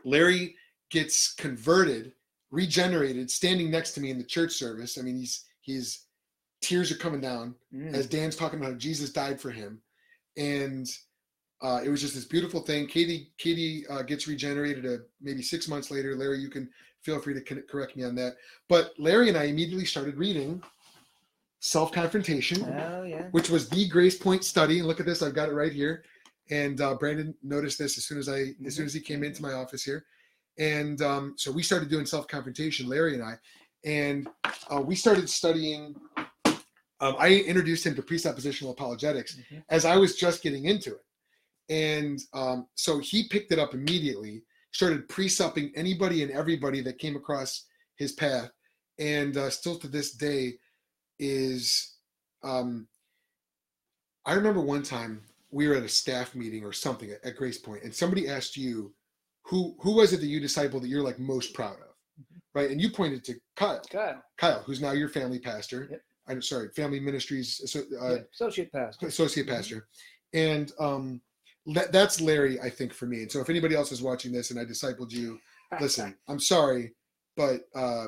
[0.05, 0.55] Larry
[0.89, 2.13] gets converted,
[2.51, 4.97] regenerated, standing next to me in the church service.
[4.97, 6.05] I mean, he's he's
[6.61, 7.93] tears are coming down Mm.
[7.93, 9.81] as Dan's talking about how Jesus died for him,
[10.37, 10.87] and
[11.61, 12.87] uh, it was just this beautiful thing.
[12.87, 16.15] Katie Katie uh, gets regenerated uh, maybe six months later.
[16.15, 16.69] Larry, you can
[17.03, 18.35] feel free to correct me on that.
[18.69, 20.61] But Larry and I immediately started reading
[21.59, 23.23] Self Confrontation Oh yeah.
[23.31, 24.79] which was the Grace Point study.
[24.79, 26.03] And look at this, I've got it right here.
[26.49, 29.41] And uh, Brandon noticed this as soon as I, as soon as he came into
[29.41, 30.05] my office here.
[30.57, 33.33] And um, so we started doing self confrontation, Larry and I,
[33.85, 34.27] and
[34.71, 35.95] uh, we started studying.
[36.99, 39.63] Um, I introduced him to presuppositional apologetics Mhm.
[39.69, 41.05] as I was just getting into it,
[41.69, 44.41] and um, so he picked it up immediately.
[44.71, 47.65] Started presupping anybody and everybody that came across
[47.97, 48.49] his path,
[48.97, 50.57] and uh, still to this day
[51.19, 51.97] is
[52.43, 52.87] um,
[54.25, 57.57] I remember one time we were at a staff meeting or something at, at Grace
[57.57, 58.93] Point, and somebody asked you,
[59.45, 62.41] "Who who was it that you discipled that you're like most proud of?" Mhm.
[62.53, 64.23] Right, and you pointed to Kyle, Kyle.
[64.37, 65.87] Kyle, who's now your family pastor.
[65.91, 66.01] Yep.
[66.29, 69.07] I'm sorry, Family Ministries uh, yeah, associate pastor.
[69.07, 69.55] associate Mhm.
[69.55, 69.87] pastor,
[70.33, 71.21] and um,
[71.67, 73.21] that, that's Larry, I think, for me.
[73.21, 75.39] And so, if anybody else is watching this and I discipled you,
[75.81, 76.93] listen, I'm sorry,
[77.37, 78.07] but uh,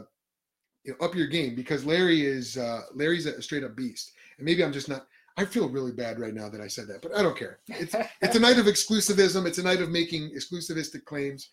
[0.83, 4.45] you know, up your game because Larry is uh, Larry's a straight up beast, and
[4.45, 5.07] maybe I'm just not.
[5.37, 7.59] I feel really bad right now that I said that, but I don't care.
[7.67, 9.45] It's it's a night of exclusivism.
[9.45, 11.49] It's a night of making exclusivistic claims.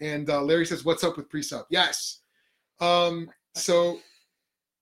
[0.00, 2.20] And uh, Larry says, "What's up with pre-sup?" Yes.
[2.80, 3.98] Um, so,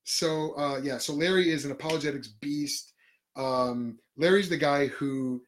[0.05, 0.99] so uh, yeah.
[0.99, 2.93] So Larry is an apologetics beast.
[3.37, 5.43] Um, Larry's the guy who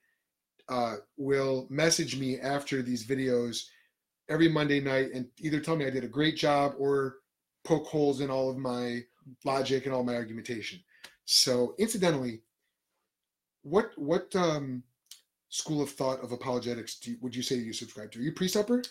[0.69, 3.65] uh, will message me after these videos
[4.29, 7.17] every Monday night and either tell me I did a great job or
[7.65, 9.01] poke holes in all of my
[9.45, 10.81] logic and all my argumentation.
[11.25, 12.43] So, incidentally,
[13.63, 14.83] what what um,
[15.49, 18.19] school of thought of apologetics do you, would you say you subscribe to?
[18.19, 18.83] Are you pre-supper?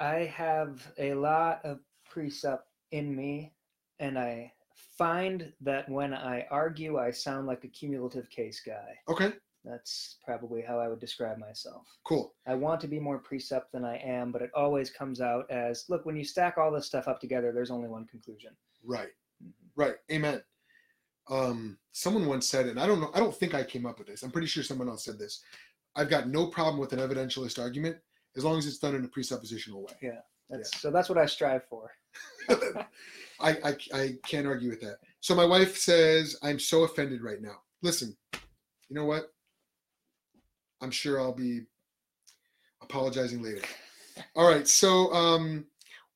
[0.00, 1.80] I have a lot of
[2.12, 2.60] presup
[2.92, 3.54] in me,
[3.98, 4.52] and I
[4.98, 8.94] find that when I argue, I sound like a cumulative case guy.
[9.08, 9.32] Okay,
[9.64, 11.86] That's probably how I would describe myself.
[12.04, 12.34] cool.
[12.46, 15.86] I want to be more presup than I am, but it always comes out as
[15.88, 18.52] look, when you stack all this stuff up together, there's only one conclusion.
[18.84, 19.10] Right,
[19.42, 19.52] Mhm.
[19.76, 19.96] right.
[20.12, 20.42] Amen.
[21.28, 24.08] Um, someone once said, and I don't know, I don't think I came up with
[24.08, 24.22] this.
[24.22, 25.42] I'm pretty sure someone else said this.
[25.96, 27.96] I've got no problem with an evidentialist argument
[28.36, 29.94] as long as it's done in a presuppositional way.
[30.02, 30.20] Yeah.
[30.48, 31.90] That's, So that's what I strive for.
[32.48, 32.88] I,
[33.40, 34.98] I I can't argue with that.
[35.20, 37.56] So my wife says I'm so offended right now.
[37.82, 38.16] Listen,
[38.88, 39.32] you know what?
[40.80, 41.62] I'm sure I'll be
[42.82, 43.62] apologizing later.
[44.34, 45.66] All right, so um,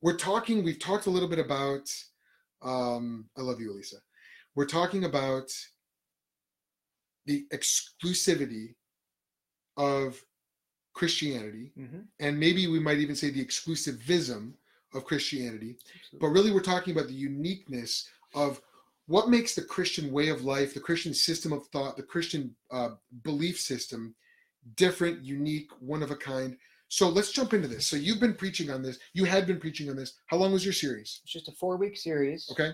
[0.01, 0.63] we're talking.
[0.65, 1.93] We've talked a little bit about.
[2.63, 3.97] Um, I love you, Elisa.
[4.55, 5.51] We're talking about
[7.27, 8.75] the exclusivity
[9.77, 10.21] of
[10.93, 12.09] Christianity, Mhm.
[12.19, 14.55] and maybe we might even say the exclusivism
[14.93, 15.79] of Christianity
[16.21, 18.61] but really we're talking about the uniqueness of
[19.07, 22.91] what makes the christian way of life the christian system of thought the christian uh,
[23.23, 24.17] belief system
[24.75, 26.57] different unique one of a kind.
[26.89, 27.87] So let's jump into this.
[27.87, 28.99] So you've been preaching on this.
[29.15, 30.19] You had been preaching on this.
[30.27, 31.21] How long was your series?
[31.23, 32.49] It's just a four week series.
[32.51, 32.73] okay.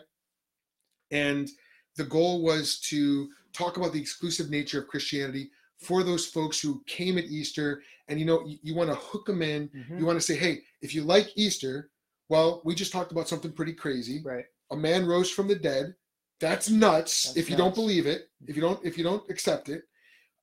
[1.11, 1.49] And
[1.97, 6.83] the goal was to talk about the exclusive nature of Christianity for those folks who
[6.87, 9.69] came at Easter, and you know you, you want to hook them in.
[9.69, 9.99] Mhm.
[9.99, 11.91] You want to say, hey, if you like Easter,
[12.29, 14.23] well, we just talked about something pretty crazy.
[14.25, 14.45] Right.
[14.71, 15.95] A man rose from the dead.
[16.41, 17.25] That's nuts.
[17.25, 19.85] That's if you don't believe it, if you don't, if you don't accept it,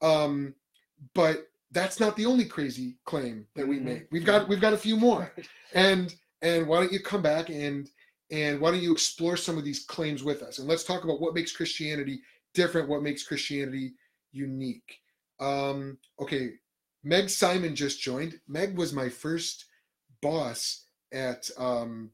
[0.02, 0.56] um,
[1.14, 3.84] but that's not the only crazy claim that we Mhm.
[3.84, 4.08] make.
[4.12, 5.32] We've got we've got a few more
[5.74, 7.90] and and why don't you come back and
[8.34, 10.58] and why don't you explore some of these claims with us?
[10.58, 12.20] And let's talk about what makes christianity
[12.54, 13.94] different what makes christianity
[14.32, 15.00] unique.
[15.40, 16.54] Um okay
[17.04, 18.40] meg simon just joined.
[18.48, 19.66] Meg was my first
[20.22, 22.10] boss at um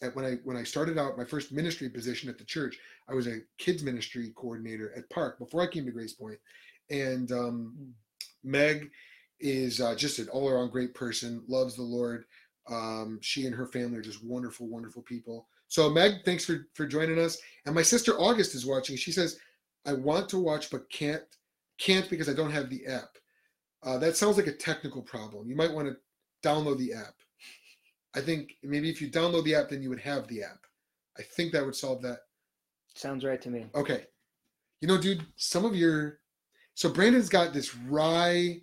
[0.00, 3.14] at when i when i started out my first ministry position at the church i
[3.14, 6.38] was a kids ministry coordinator at park before i came to grace point.
[6.90, 7.94] And um
[8.44, 8.90] meg
[9.40, 12.24] is uh, just an all-around great person loves the lord.
[12.70, 15.48] Um, she and her family are just wonderful, wonderful people.
[15.74, 17.36] So Meg, thanks for for joining us.
[17.66, 18.94] And my sister August is watching.
[18.96, 19.40] She says,
[19.84, 21.24] "I want to watch but can't
[21.78, 23.18] can't because I don't have the app."
[23.82, 25.48] Uh, that sounds like a technical problem.
[25.48, 25.96] You might want to
[26.48, 27.16] download the app.
[28.14, 30.64] I think maybe if you download the app, then you would have the app.
[31.18, 32.20] I think that would solve that.
[32.94, 33.66] Sounds right to me.
[33.74, 34.06] Okay.
[34.80, 36.20] You know, dude, some of your
[36.74, 38.60] so Brandon's got this wry.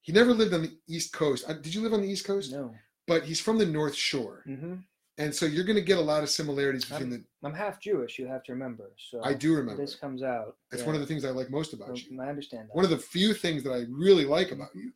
[0.00, 1.44] He never lived on the East Coast.
[1.46, 2.50] Uh, Did you live on the East Coast?
[2.50, 2.74] No.
[3.06, 4.42] But he's from the North Shore.
[4.46, 4.76] hmm
[5.16, 7.22] And so you're going to get a lot of similarities between the.
[7.44, 8.18] I'm half Jewish.
[8.18, 8.90] You have to remember.
[8.96, 9.80] So I do remember.
[9.80, 10.56] This comes out.
[10.72, 10.86] It's yeah.
[10.86, 12.20] one of the things I like most about you.
[12.20, 12.74] I understand that.
[12.74, 14.90] One of the few things that I really like about you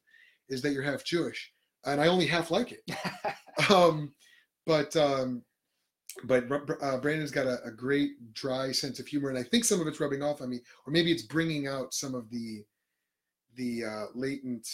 [0.48, 1.52] is that you're half Jewish,
[1.84, 2.82] and I only half like it.
[3.70, 4.12] Um,
[4.66, 5.42] but um,
[6.24, 6.44] but
[6.80, 9.86] uh, Brandon's got a, a great dry sense of humor, and I think some of
[9.86, 12.64] it's rubbing off on me, or maybe it's bringing out some of the
[13.56, 14.68] the uh, latent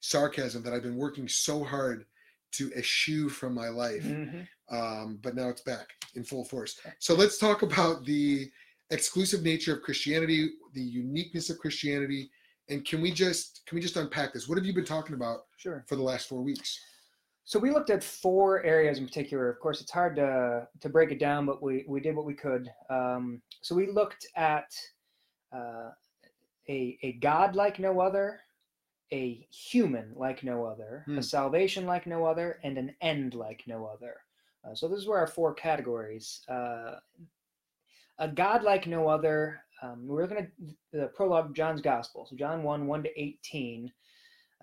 [0.00, 2.06] sarcasm that I've been working so hard
[2.52, 4.04] to eschew from my life.
[4.04, 4.46] Mhm.
[4.70, 6.80] Um, but now it's back in full force.
[6.98, 8.50] So let's talk about the
[8.90, 12.30] exclusive nature of Christianity, the uniqueness of Christianity,
[12.68, 14.48] and can we just can we just unpack this?
[14.48, 15.84] What have you been talking about Sure.
[15.88, 16.80] for the last four weeks?
[17.46, 19.50] So we looked at four areas in particular.
[19.50, 22.32] Of course, it's hard to to break it down, but we we did what we
[22.34, 22.70] could.
[22.88, 24.72] Um, so we looked at
[25.52, 25.90] uh,
[26.70, 28.40] a a God like no other,
[29.12, 31.18] a human like no other, Hmm.
[31.18, 34.16] a salvation like no other, and an end like no other.
[34.64, 36.40] Uh, so those were our four categories.
[36.48, 36.96] Uh,
[38.18, 39.60] a God like no other.
[39.82, 40.50] Um, we're looking at
[40.92, 42.26] the prologue of John's Gospel.
[42.28, 43.92] So John one one to eighteen.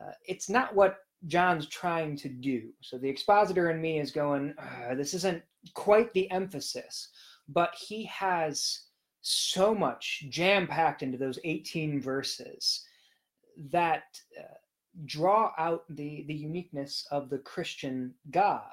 [0.01, 2.69] Uh, it's not what John's trying to do.
[2.81, 7.09] So the expositor in me is going, "Uh, this isn't quite the emphasis,
[7.47, 8.85] but he has
[9.21, 12.85] so much jam packed into those 18 verses
[13.71, 14.03] that
[14.39, 14.43] uh,
[15.05, 18.71] draw out the, the uniqueness of the Christian God.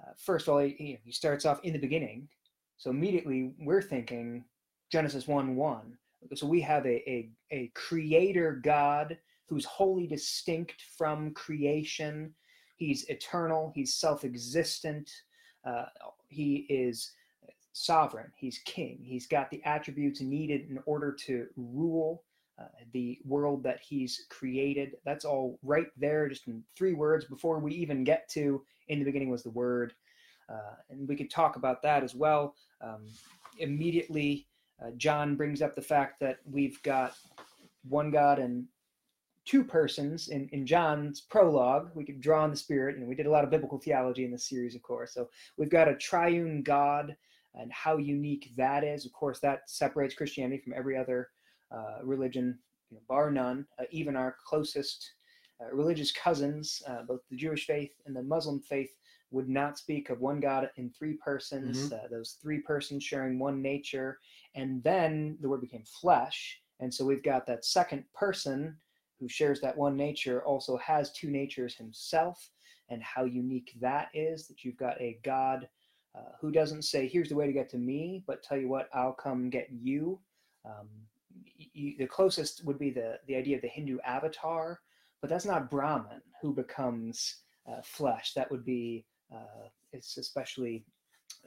[0.00, 2.28] Uh, first of all, he, he starts off in the beginning.
[2.76, 4.44] So immediately we're thinking
[4.90, 5.98] Genesis 1 1.
[6.34, 12.34] So we have a, a, a creator God who's wholly distinct from creation.
[12.76, 15.10] He's eternal, he's self existent,
[15.66, 15.86] uh,
[16.28, 17.12] he is
[17.72, 22.24] sovereign, he's king, he's got the attributes needed in order to rule.
[22.58, 24.96] Uh, the world that he's created.
[25.06, 29.04] That's all right there, just in three words before we even get to in the
[29.04, 29.94] beginning was the word.
[30.48, 32.54] Uh, and we could talk about that as well.
[32.80, 33.06] Um,
[33.58, 34.48] immediately,
[34.82, 37.14] uh, John brings up the fact that we've got
[37.88, 38.66] one God and
[39.44, 41.90] two persons in, in John's prologue.
[41.94, 44.32] We could draw on the Spirit, and we did a lot of biblical theology in
[44.32, 45.14] this series, of course.
[45.14, 47.16] So we've got a triune God
[47.54, 49.06] and how unique that is.
[49.06, 51.28] Of course, that separates Christianity from every other
[51.70, 52.58] uh, religion,
[52.90, 53.66] you know, bar none.
[53.78, 55.12] Uh, even our closest
[55.72, 58.96] religious cousins, uh, both the Jewish faith and the Muslim faith,
[59.32, 63.62] would not speak of one God in three persons, uh, those three persons sharing one
[63.62, 64.18] nature.
[64.54, 66.60] And then the word became flesh.
[66.80, 68.76] And so we've got that second person
[69.20, 72.50] who shares that one nature, also has two natures himself,
[72.88, 75.68] and how unique that is that you've got a God
[76.16, 78.88] uh, who doesn't say, here's the way to get to me, but tell you what,
[78.92, 80.18] I'll come get you.
[80.64, 80.88] Um,
[81.56, 84.80] y- y- the closest would be the, the idea of the Hindu avatar,
[85.20, 87.36] but that's not Brahman who becomes
[87.70, 88.32] uh, flesh.
[88.34, 89.04] That would be,
[89.34, 90.84] uh, it's especially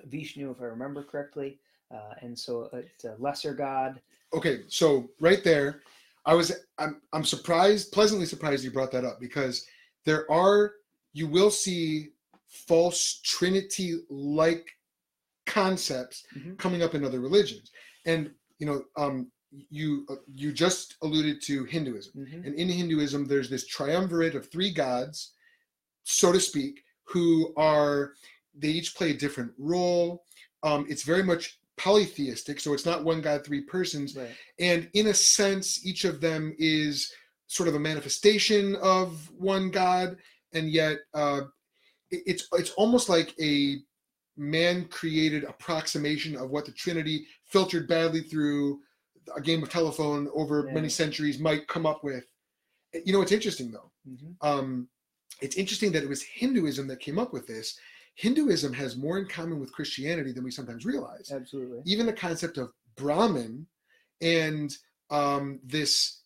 [0.06, 1.60] Vishnu, if I remember correctly.
[1.94, 4.02] Uh, and so it's a lesser god.
[4.34, 5.82] Okay, so right there,
[6.26, 9.66] I was I'm I'm surprised, pleasantly surprised you brought that up because
[10.06, 10.74] there are
[11.14, 12.10] you will see
[12.48, 14.68] false trinity like
[15.46, 16.58] concepts Mhm.
[16.58, 17.72] coming up in other religions.
[18.06, 19.32] And you know, um
[19.70, 22.14] you uh, you just alluded to Hinduism.
[22.16, 22.45] Mhm.
[22.45, 25.34] And in Hinduism, there's this triumvirate of three gods,
[26.04, 28.14] so to speak, who are
[28.56, 30.24] they each play a different role.
[30.64, 34.16] Um, it's very much polytheistic, so it's not one God, three persons.
[34.16, 34.30] Right.
[34.60, 37.12] And in a sense, each of them is
[37.47, 40.18] sort of a manifestation of one God,
[40.54, 41.41] and yet uh,
[42.12, 43.78] it- it's it's almost like a
[44.36, 48.80] man-created approximation of what the Trinity, filtered badly through
[49.36, 52.26] a game of telephone over many centuries, might come up with.
[53.06, 54.88] You know, it's interesting though hmm um,
[55.42, 57.78] it's interesting that it was Hinduism that came up with this.
[58.16, 61.32] Hinduism has more in common with Christianity than we sometimes realize.
[61.32, 61.82] Absolutely.
[61.86, 63.66] Even the concept of Brahman
[64.22, 64.72] and
[65.10, 66.22] um, this,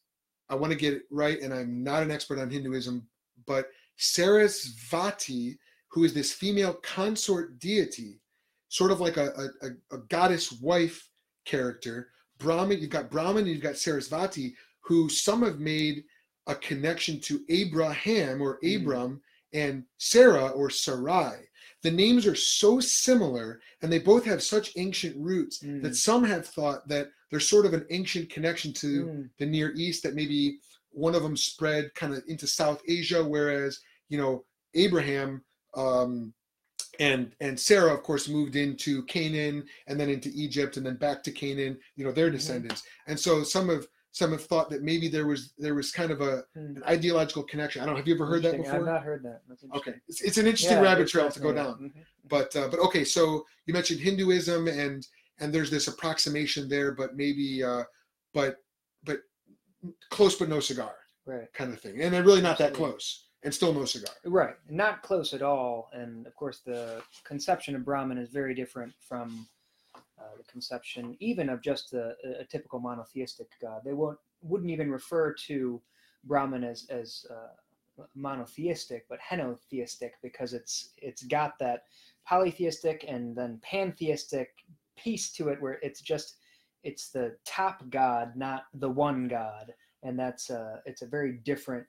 [0.50, 3.08] I want to get it right, and I'm not an expert on Hinduism,
[3.45, 3.68] but
[3.98, 5.58] Sarasvati,
[5.89, 8.20] who is this female consort deity,
[8.70, 11.10] sort of like a, a- a goddess wife
[11.45, 12.10] character.
[12.38, 16.03] Brahman, you've got Brahman and you've got Sarasvati, who some have made
[16.47, 18.75] a connection to Abraham or Mm.
[18.81, 19.21] Abram
[19.53, 21.49] and Sarah or Sarai.
[21.83, 25.81] The names are so similar and they both have such ancient roots Mm.
[25.83, 29.29] that some have thought that there's sort of an ancient connection to Mm.
[29.38, 30.59] the Near East that maybe
[30.91, 33.79] one of them spread kind of into South Asia, whereas
[34.09, 35.43] you know Abraham
[35.75, 36.33] um,
[36.99, 41.23] and and Sarah, of course, moved into Canaan and then into Egypt and then back
[41.23, 41.78] to Canaan.
[41.95, 42.34] You know their Mhm.
[42.34, 46.11] descendants, and so some have some have thought that maybe there was there was kind
[46.11, 46.78] of a Mm.
[46.78, 47.82] an ideological connection.
[47.82, 47.97] I don't know.
[47.97, 48.75] Have you ever heard that Interesting.
[48.75, 48.93] I've before?
[48.93, 49.41] not heard that.
[49.47, 49.63] That's.
[49.75, 52.01] Okay, it's, it's an interesting Yeah, rabbit trail to go down fascinating.
[52.01, 52.30] Mhm.
[52.30, 55.07] but uh, but okay so you mentioned hinduism and
[55.39, 57.84] and there's this approximation there but maybe uh
[58.34, 58.57] but
[59.03, 59.19] but
[60.09, 61.51] close but no cigar Right.
[61.53, 64.56] kind of thing and they're really not that close and still no cigar Right.
[64.70, 65.89] Not close at all.
[65.93, 69.48] And of course, the conception of Brahman is very different from
[69.95, 73.84] uh, the conception, even of just a, a typical monotheistic god.
[73.86, 75.82] They won't wouldn't even refer to
[76.26, 81.84] Brahman as as uh, monotheistic, but henotheistic because it's it's got that
[82.26, 84.50] polytheistic and then pantheistic
[84.98, 86.36] piece to it, where it's just
[86.84, 89.74] it's the top god, not the one god,
[90.04, 91.88] and that's uh, it's a very different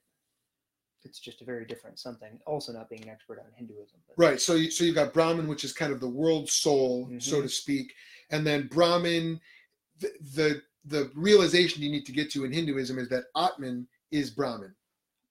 [1.09, 2.39] it's just a very different something.
[2.47, 3.99] Also, not being an expert on Hinduism.
[4.07, 7.09] But right so you, so you've got brahman which is kind of the world soul
[7.19, 7.43] so Mhm.
[7.43, 7.93] to speak
[8.31, 9.41] and then brahman
[10.01, 14.31] the, the the realization you need to get to in hinduism is that atman is
[14.31, 14.75] brahman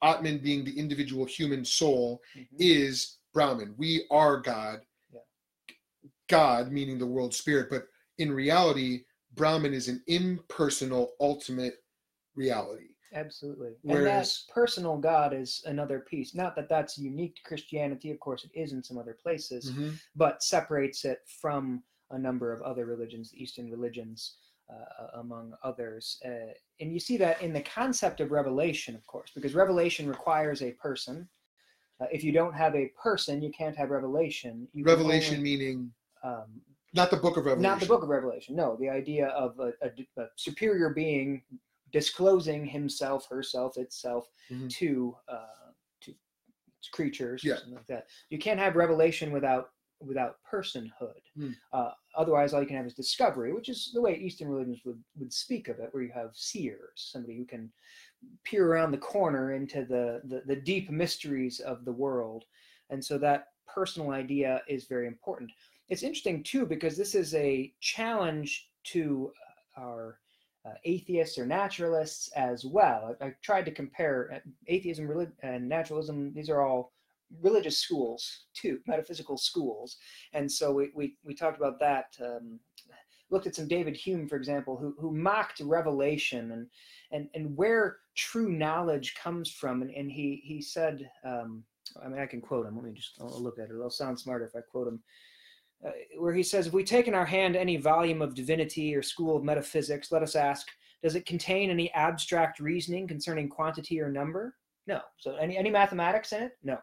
[0.04, 2.48] atman being the individual human soul Mhm.
[2.60, 3.76] is Brahman.
[3.78, 4.80] We are God.
[5.14, 5.20] Yeah.
[6.28, 9.04] God, meaning the world spirit, but in reality,
[9.36, 11.84] Brahman is an impersonal, ultimate
[12.34, 12.96] reality.
[13.18, 13.72] Absolutely.
[13.88, 16.36] and that personal God is another piece.
[16.36, 18.12] Not that that's unique to Christianity.
[18.12, 20.00] Of course, it is in some other places, Mhm.
[20.16, 24.38] but separates it from a number of other religions, the Eastern religions,
[24.70, 26.20] uh, among others.
[26.26, 30.62] Uh, and you see that in the concept of revelation, of course, because revelation requires
[30.62, 31.28] a person.
[32.00, 34.68] Uh, if you don't have a person, you can't have revelation.
[34.74, 35.94] You Revelation only, meaning
[36.24, 36.62] um,
[36.94, 37.62] not the book of Revelation.
[37.72, 38.56] Not the book of Revelation.
[38.56, 41.44] No, the idea of a, a- a superior being
[41.92, 44.70] disclosing himself, herself, itself Mhm.
[44.70, 45.72] to uh,
[46.02, 46.16] to
[46.92, 47.56] creatures, or Yeah.
[47.58, 48.10] something like that.
[48.30, 51.22] You can't have revelation without without personhood.
[51.34, 51.52] Hmm.
[51.74, 55.04] Uh, otherwise, all you can have is discovery, which is the way Eastern religions would,
[55.16, 57.74] would speak of it, where you have seers, somebody who can
[58.44, 62.46] peer around the corner into the, the, the deep mysteries of the world.
[62.92, 65.52] And so that personal idea is very important.
[65.90, 69.34] It's interesting, too, because this is a challenge to
[69.78, 70.20] uh, our
[70.68, 73.16] uh, atheists or naturalists as well.
[73.22, 76.94] I, I tried to compare uh, atheism relig- and naturalism, these are all
[77.42, 79.98] religious schools too, metaphysical schools.
[80.34, 82.16] And so we, we, we talked about that.
[82.24, 82.60] Um,
[83.30, 86.68] looked at some David Hume, for example, who, who mocked revelation and,
[87.12, 89.82] and, and where true knowledge comes from.
[89.82, 91.64] And, and he, he said, um,
[92.04, 92.76] I mean, I can quote him.
[92.76, 93.72] Let me just I'll look at it.
[93.72, 95.02] It'll sound smarter if I quote him.
[95.86, 99.04] Uh, where he says, If we take in our hand any volume of divinity or
[99.04, 100.68] school of metaphysics, let us ask,
[101.04, 104.56] does it contain any abstract reasoning concerning quantity or number?
[104.88, 105.02] No.
[105.18, 106.54] So, any, any mathematics in it?
[106.64, 106.80] No.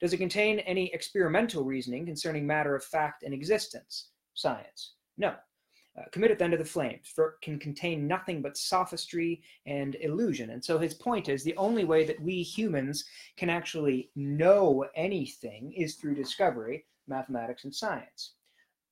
[0.00, 4.10] Does it contain any experimental reasoning concerning matter of fact and existence?
[4.34, 4.94] Science.
[5.16, 5.34] No.
[5.98, 9.96] Uh, commit it then to the flames, for it can contain nothing but sophistry and
[9.96, 10.50] illusion.
[10.50, 13.04] And so his point is the only way that we humans
[13.36, 18.34] can actually know anything is through discovery, mathematics, and science.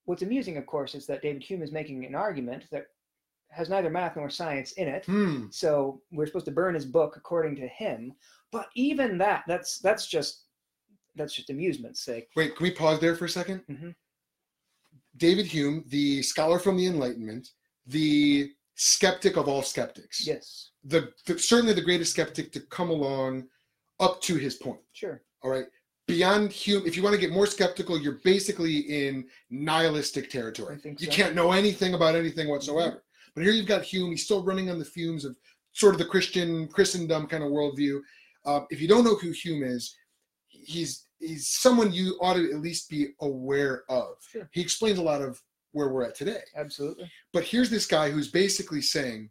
[0.06, 2.86] What's amusing, of course, is that David Hume is making an argument that
[3.50, 5.04] has neither math nor science in it.
[5.04, 5.46] Hmm.
[5.50, 8.12] So we're supposed to burn his book according to him.
[8.52, 10.44] But even that, that's that's just
[11.16, 12.28] that's just amusement's sake.
[12.36, 13.94] Wait, can we pause there for a 2nd Mhm.
[15.16, 17.48] David Hume, the scholar from the Enlightenment,
[17.86, 23.48] the skeptic of all skeptics, Yes, the, the certainly the greatest skeptic to come along
[23.98, 24.80] up to his point.
[24.92, 25.22] sure.
[25.42, 25.66] All right.
[26.06, 30.78] Beyond Hume, if you want to get more skeptical, you're basically in nihilistic territory.
[30.78, 33.02] Think You can't know anything about anything whatsoever.
[33.34, 34.10] But here you've got Hume.
[34.10, 35.36] He's still running on the fumes of
[35.72, 38.00] sort of the Christian Christendom kind of worldview.
[38.44, 39.94] Uh, if you don't know who Hume is,
[40.48, 44.16] he's he's someone you ought to at least be aware of.
[44.30, 44.48] Sure.
[44.52, 45.40] He explains a lot of
[45.72, 46.40] where we're at today.
[46.56, 47.10] Absolutely.
[47.32, 49.30] But here's this guy who's basically saying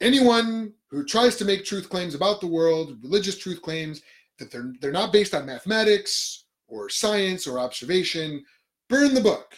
[0.00, 4.02] anyone who tries to make truth claims about the world, religious truth claims,
[4.38, 8.44] that they're they're not based on mathematics or science or observation,
[8.88, 9.54] burn the book.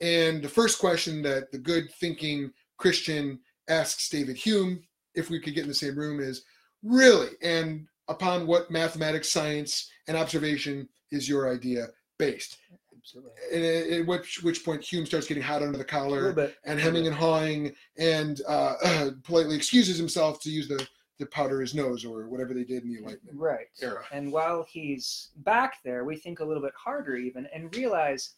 [0.00, 4.82] And the first question that the good thinking Christian asks David Hume,
[5.14, 6.44] if we could get in the same room, is
[6.82, 11.86] really, and upon what mathematics, science, and observation is your idea
[12.18, 12.58] based?
[12.96, 13.30] Absolutely.
[13.52, 13.64] And
[14.00, 17.74] at which, which point Hume starts getting hot under the collar and hemming and hawing
[17.98, 20.86] and uh, politely excuses himself to use the,
[21.18, 23.66] the powder his nose or whatever they did in the Enlightenment Right.
[23.80, 24.04] era.
[24.12, 28.34] And while he's back there, we think a little bit harder even and realize,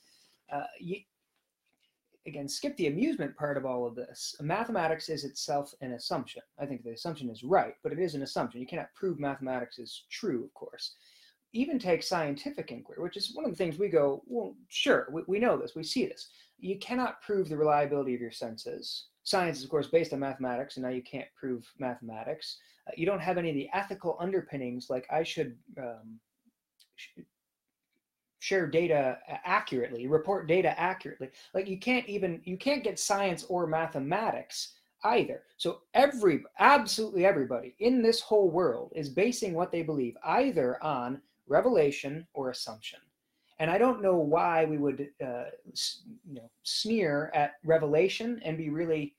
[0.53, 0.99] uh, you,
[2.27, 4.35] again, skip the amusement part of all of this.
[4.41, 6.43] Mathematics is itself an assumption.
[6.59, 8.61] I think the assumption is right, but it is an assumption.
[8.61, 10.93] You cannot prove mathematics is true, of course.
[11.53, 15.23] Even take scientific inquiry, which is one of the things we go, well, sure, we,
[15.29, 16.29] we know this, we see this.
[16.59, 19.07] You cannot prove the reliability of your senses.
[19.25, 22.59] Science is, of course, based on mathematics, and now you can't prove mathematics.
[22.87, 26.21] Uh, you don't have any of the ethical underpinnings, like I should um,
[26.97, 27.23] sh-
[28.45, 31.31] share data accurately, report data accurately.
[31.55, 35.45] Like you can't even you can't get science or mathematics either.
[35.57, 41.23] So every absolutely everybody in this whole world is basing what they believe either on
[41.47, 43.01] revelation or assumption.
[43.59, 45.45] And I don't know why we would uh,
[46.27, 49.17] you know sneer at revelation and be really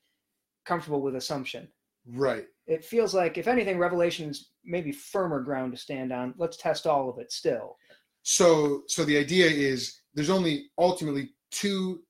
[0.64, 1.68] comfortable with assumption
[2.08, 2.46] Right.
[2.66, 6.86] it feels like if anything Revelation is maybe firmer ground to stand on let's test
[6.86, 7.76] all of it still
[8.22, 12.02] So so the idea is there's only ultimately two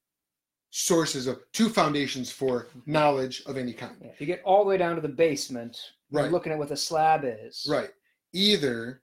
[0.70, 3.96] sources of two foundations for knowledge of any kind.
[4.02, 5.78] Yeah, if you get all the way down to the basement
[6.10, 6.32] you're Right.
[6.32, 7.90] looking at what the slab is Right.
[8.32, 9.02] Either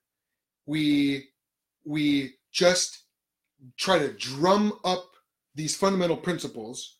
[0.65, 1.29] we
[1.85, 3.03] we just
[3.77, 5.09] try to drum up
[5.55, 6.97] these fundamental principles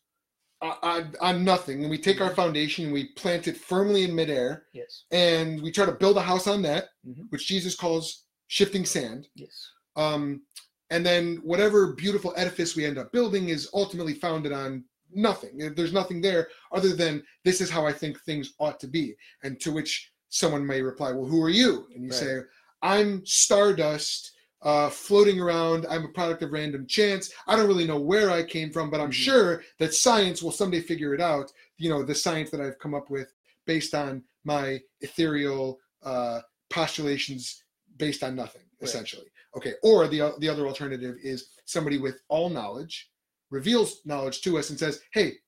[0.62, 4.66] on, on, nothing, and we take our foundation and we plant it firmly in midair,
[4.72, 7.26] yes and we try to build a house on that, Mhm.
[7.30, 9.28] which Jesus calls shifting sand.
[9.34, 10.42] yes Um,
[10.90, 15.58] and then whatever beautiful edifice we end up building is ultimately founded on nothing.
[15.74, 19.14] There's nothing there other than this is how I think things ought to be.
[19.42, 21.86] And to which someone may reply, Well, who are you?
[21.94, 22.18] And you Right.
[22.18, 22.38] say,
[22.82, 24.32] I'm stardust.
[24.64, 27.30] Uh, floating around, I'm a product of random chance.
[27.46, 29.26] I don't really know where I came from, but I'm Mhm.
[29.28, 31.52] sure that science will someday figure it out.
[31.76, 33.30] You know, the science that I've come up with
[33.66, 36.40] based on my ethereal uh,
[36.70, 37.62] postulations
[37.96, 38.88] based on nothing, Right.
[38.88, 39.30] essentially.
[39.56, 39.74] Okay.
[39.82, 43.10] Or the the other alternative is somebody with all knowledge
[43.50, 45.38] reveals knowledge to us and says, "Hey,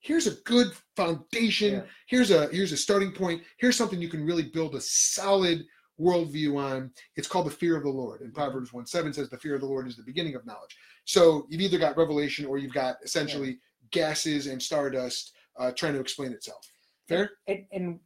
[0.00, 1.72] here's a good foundation.
[1.74, 1.86] Yeah.
[2.06, 3.42] Here's a here's a starting point.
[3.58, 5.66] Here's something you can really build a solid
[6.00, 6.90] worldview on.
[7.16, 8.20] It's called the fear of the Lord.
[8.20, 10.76] And Proverbs 1 7 says the fear of the Lord is the beginning of knowledge.
[11.04, 13.58] So you've either got revelation or you've got essentially
[13.90, 16.68] gases and stardust uh, trying to explain itself.
[17.08, 17.30] Fair?
[17.46, 18.00] and, and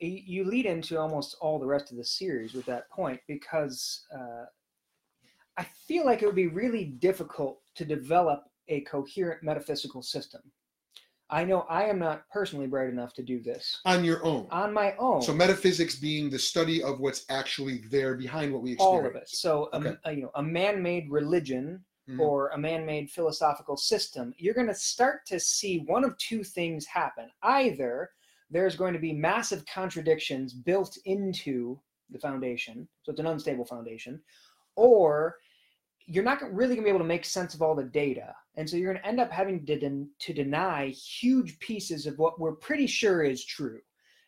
[0.00, 4.44] you lead into almost all the rest of the series with that point because uh,
[5.56, 10.40] I feel like it would be really difficult to develop a coherent metaphysical system.
[11.32, 14.46] I know I am not personally bright enough to do this On your own.
[14.50, 15.22] on my own.
[15.22, 19.02] So metaphysics being the study of what's actually there behind what we experience.
[19.02, 19.28] all of it.
[19.30, 19.96] So, um, Okay.
[20.06, 22.20] uh, you know, a man-made religion Mhm.
[22.20, 26.84] or a man-made philosophical system, you're going to start to see one of two things
[26.84, 27.30] happen.
[27.42, 28.10] Either
[28.50, 31.80] there's going to be massive contradictions built into
[32.10, 34.22] the foundation, so it's an unstable foundation,
[34.76, 35.38] or
[36.04, 38.68] you're not really going to be able to make sense of all the data, and
[38.68, 42.38] so you're going to end up having to, den- to deny huge pieces of what
[42.38, 43.80] we're pretty sure is true.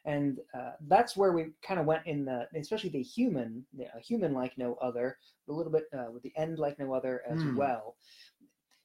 [0.07, 3.65] And uh, that's where we kind of went in the especially the human
[4.03, 5.17] human like no other
[5.49, 7.57] a little bit uh, with the end like no other as Hmm.
[7.57, 7.97] well.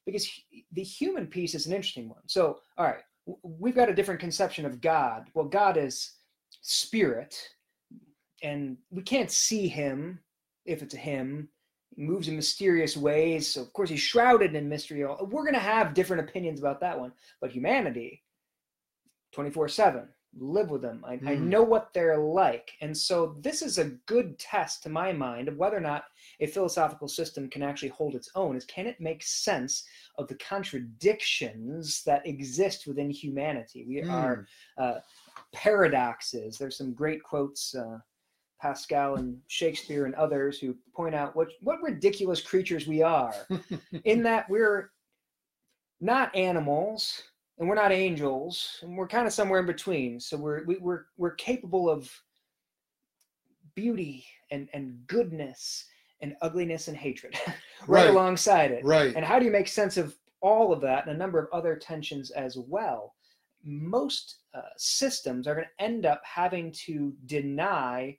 [0.06, 0.28] Because
[0.72, 2.22] the human piece is an interesting one.
[2.26, 5.28] So all right w- we've got a different conception of god.
[5.34, 6.12] Well god is
[6.62, 7.36] spirit
[8.42, 10.20] and we can't see him
[10.64, 11.50] if it's a him
[12.00, 13.52] moves in mysterious ways.
[13.54, 15.04] So of course he's shrouded in mystery.
[15.04, 18.22] We're going to have different opinions about that one but humanity
[19.32, 21.04] 24 7 live with them.
[21.04, 21.48] I, I Hmm.
[21.50, 22.72] know what they're like.
[22.80, 26.04] And so this is a good test to my mind of whether or not
[26.38, 29.84] a philosophical system can actually hold its own is can it make sense
[30.18, 33.84] of the contradictions that exist within humanity?
[33.88, 34.10] We Hmm.
[34.10, 34.46] are
[34.78, 35.00] uh,
[35.52, 36.58] paradoxes.
[36.58, 37.98] There's some great quotes uh,
[38.60, 43.34] Pascal and Shakespeare and others who point out what what ridiculous creatures we are,
[44.04, 44.90] in that we're
[46.00, 47.22] not animals
[47.58, 50.20] and we're not angels and we're kind of somewhere in between.
[50.20, 52.10] So we're we, we're we're capable of
[53.74, 55.86] beauty and and goodness
[56.22, 57.56] and ugliness and hatred right,
[58.04, 58.10] Right.
[58.10, 58.84] alongside it.
[58.84, 59.14] right.
[59.16, 61.76] And how do you make sense of all of that and a number of other
[61.76, 63.14] tensions as well?
[63.64, 68.18] Most uh, systems are going to end up having to deny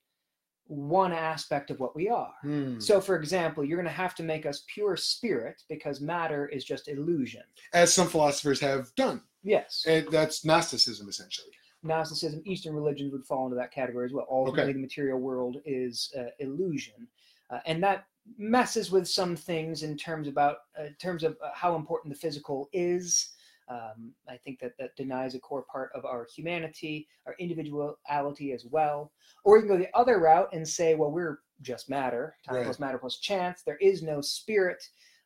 [0.72, 2.34] one aspect of what we are.
[2.42, 2.80] Hmm.
[2.80, 6.64] So, for example, you're going to have to make us pure spirit because matter is
[6.64, 7.44] just illusion.
[7.74, 9.22] As some philosophers have done.
[9.44, 11.50] Yes, And that's Gnosticism, essentially.
[11.84, 14.28] Gnosticism, Eastern religions would fall into that category as well.
[14.30, 17.08] Ultimately, the material world is uh, illusion,
[17.50, 18.06] uh, and that
[18.38, 22.20] messes with some things in terms about uh, in terms of uh, how important the
[22.20, 23.32] physical is.
[23.72, 28.66] Um, I think that that denies a core part of our humanity, our individuality as
[28.66, 29.12] well.
[29.46, 32.66] Or you can go the other route and say, well, we're just matter, time Right.
[32.66, 33.64] plus matter plus chance.
[33.64, 34.84] There is no spirit,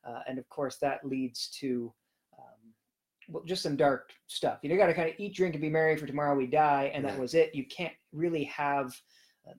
[0.07, 1.91] uh, and of course that leads to
[2.37, 2.61] um,
[3.29, 4.59] well, just some dark stuff.
[4.61, 7.03] You got to kind of eat, drink, and be merry, for tomorrow we die, and
[7.05, 7.55] that was it.
[7.55, 8.93] You can't really have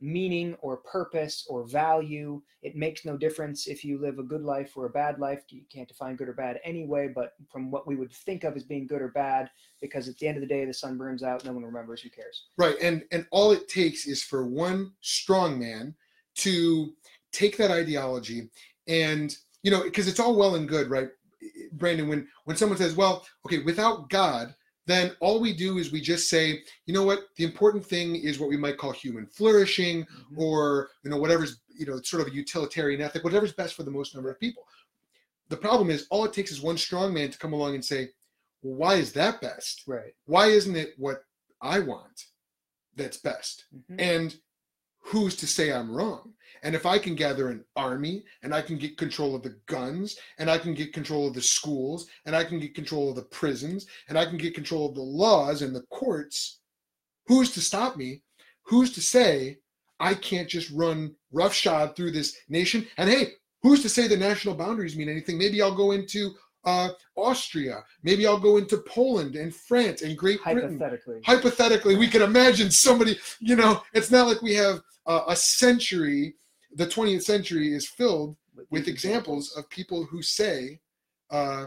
[0.00, 2.42] meaning or purpose or value.
[2.62, 5.44] It makes no difference if you live a good life or a bad life.
[5.48, 8.64] You can't define good or bad anyway, but from what we would think of as
[8.64, 11.44] being good or bad, because at the end of the day, the sun burns out,
[11.44, 12.46] no one remembers, who cares?
[12.56, 12.76] Right.
[12.80, 15.94] And and all it takes is for one strong man
[16.36, 16.92] to
[17.32, 18.50] take that ideology
[18.88, 21.08] and you know, because it's all well and good, right?
[21.72, 24.54] Brandon, when when someone says, well, okay, without God,
[24.86, 28.38] then all we do is we just say, you know what, the important thing is
[28.38, 30.38] what we might call human flourishing, Mhm.
[30.38, 33.90] or you know whatever's you know sort of a utilitarian ethic whatever's best for the
[33.90, 34.66] most number of people
[35.50, 38.08] the problem is all it takes is one strong man to come along and say
[38.62, 40.14] well, why is that best Right.
[40.24, 41.24] why isn't it what
[41.60, 42.28] i want
[42.94, 43.96] that's best Mhm.
[43.98, 44.40] and
[45.06, 46.32] who's to say i'm wrong?
[46.62, 50.16] And if i can gather an army and i can get control of the guns
[50.38, 53.22] and i can get control of the schools and i can get control of the
[53.22, 56.60] prisons and i can get control of the laws and the courts
[57.26, 58.22] who's to stop me?
[58.64, 59.58] Who's to say
[59.98, 62.86] i can't just run roughshod through this nation?
[62.98, 63.32] And hey
[63.62, 65.38] who's to say the national boundaries mean anything?
[65.38, 66.32] Maybe i'll go into
[66.64, 67.84] uh, austria.
[68.02, 70.78] Maybe i'll go into poland and france and great britain.
[70.78, 71.20] Hypothetically.
[71.24, 76.34] hypothetically we can imagine somebody you know it's not like we have uh, a century
[76.74, 78.36] the 20th century is filled
[78.70, 80.80] with examples of people who say
[81.30, 81.66] uh,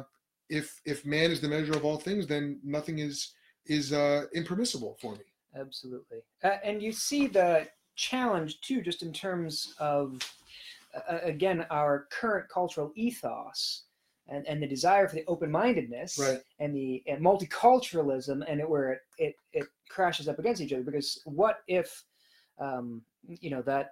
[0.49, 3.33] if if man is the measure of all things then nothing is
[3.65, 6.19] is uh, impermissible for me Absolutely.
[6.43, 10.19] Uh, and you see the challenge too, just in terms of,
[10.95, 13.83] uh, again, our current cultural ethos
[14.27, 18.69] and, and the desire for the open mindedness right and the and multiculturalism and it,
[18.69, 20.83] where it, it, it crashes up against each other.
[20.83, 22.03] Because what if,
[22.59, 23.91] um, you know, that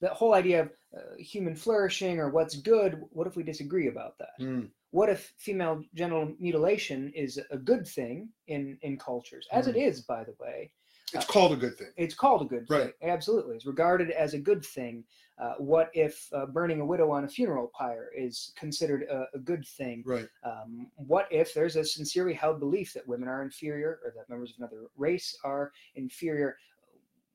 [0.00, 4.18] the whole idea of uh, human flourishing or what's good, what if we disagree about
[4.18, 4.32] that?
[4.40, 9.46] Mm, what if female genital mutilation is a good thing in in cultures?
[9.52, 10.72] As it is by the way.
[11.12, 11.88] It's called a good thing.
[11.96, 12.92] it's called a good thing.
[13.02, 13.56] Absolutely.
[13.56, 15.02] It's regarded as a good thing.
[15.42, 19.38] Uh, what if uh, burning a widow on a funeral pyre is considered a, a
[19.40, 20.04] good thing?
[20.06, 20.28] Right.
[20.44, 24.50] Um, what if there's a sincerely held belief that women are inferior or that members
[24.50, 26.56] of another race are inferior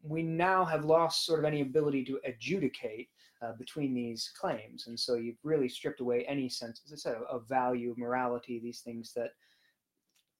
[0.07, 3.09] we now have lost sort of any ability to adjudicate
[3.41, 4.87] uh, between these claims.
[4.87, 8.59] And so you've really stripped away any sense, as I said, of, of value, morality,
[8.59, 9.31] these things that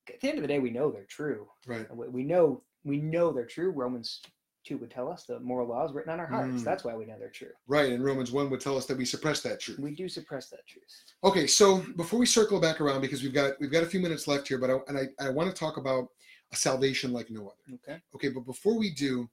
[0.08, 1.48] at the end of the day, we know they're true.
[1.66, 3.72] right We we know, we know they're true.
[3.72, 4.22] Romans
[4.66, 6.62] 2 would tell us the moral law is written on our hearts.
[6.62, 6.64] Mm.
[6.64, 7.52] That's why we know they're true.
[7.68, 10.50] right and romans 1 would tell us that we suppress that truth We do suppress
[10.50, 10.84] that truth.
[11.24, 14.28] Okay, so before we circle back around, because we've got we've got a few minutes
[14.28, 16.08] left here, but I, and I, I want to talk about
[16.56, 17.80] a salvation like no other.
[17.88, 18.02] Okay.
[18.16, 19.30] Okay, but before we do,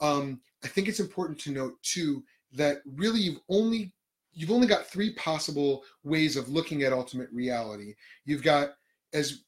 [0.00, 3.92] um, I think it's important to note too that really you've only
[4.32, 7.94] you've only got three possible ways of looking at ultimate reality.
[8.24, 8.70] You've got
[9.12, 9.44] as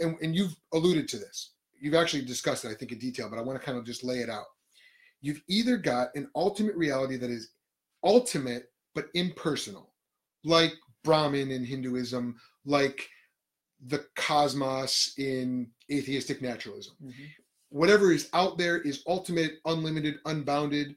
[0.00, 1.52] and, and you've alluded to this.
[1.78, 4.04] You've actually discussed it, I think, in detail, but I want to kind of just
[4.04, 4.46] lay it out.
[5.20, 7.50] You've either got an ultimate reality that is
[8.04, 9.92] ultimate but impersonal,
[10.44, 10.72] like
[11.04, 13.08] Brahman in Hinduism, like
[13.84, 17.28] the cosmos in atheistic naturalism Mhm.
[17.68, 20.96] whatever is out there is ultimate, unlimited, unbounded,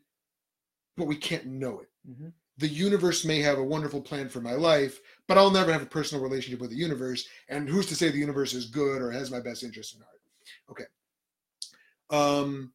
[0.95, 1.89] but we can't know it.
[2.07, 2.33] Mhm.
[2.57, 5.85] The universe may have a wonderful plan for my life, but I'll never have a
[5.87, 7.27] personal relationship with the universe.
[7.47, 10.21] And who's to say the universe is good or has my best interest in heart?
[10.69, 10.85] Okay.
[12.09, 12.73] Um,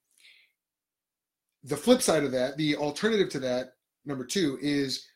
[1.63, 5.07] the flip side of that, the alternative to that, number two, is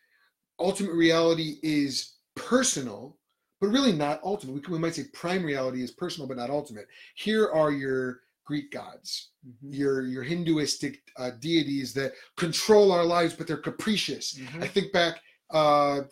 [0.58, 3.17] ultimate reality is personal,
[3.60, 4.54] but really not ultimate.
[4.54, 6.86] We, can- we might say prime reality is personal, but not ultimate.
[7.16, 9.52] Here are your Greek gods, Mhm.
[9.62, 14.34] your your Hinduistic uh, deities that control our lives, but they're capricious.
[14.38, 14.62] Mhm.
[14.62, 16.02] I think back uh,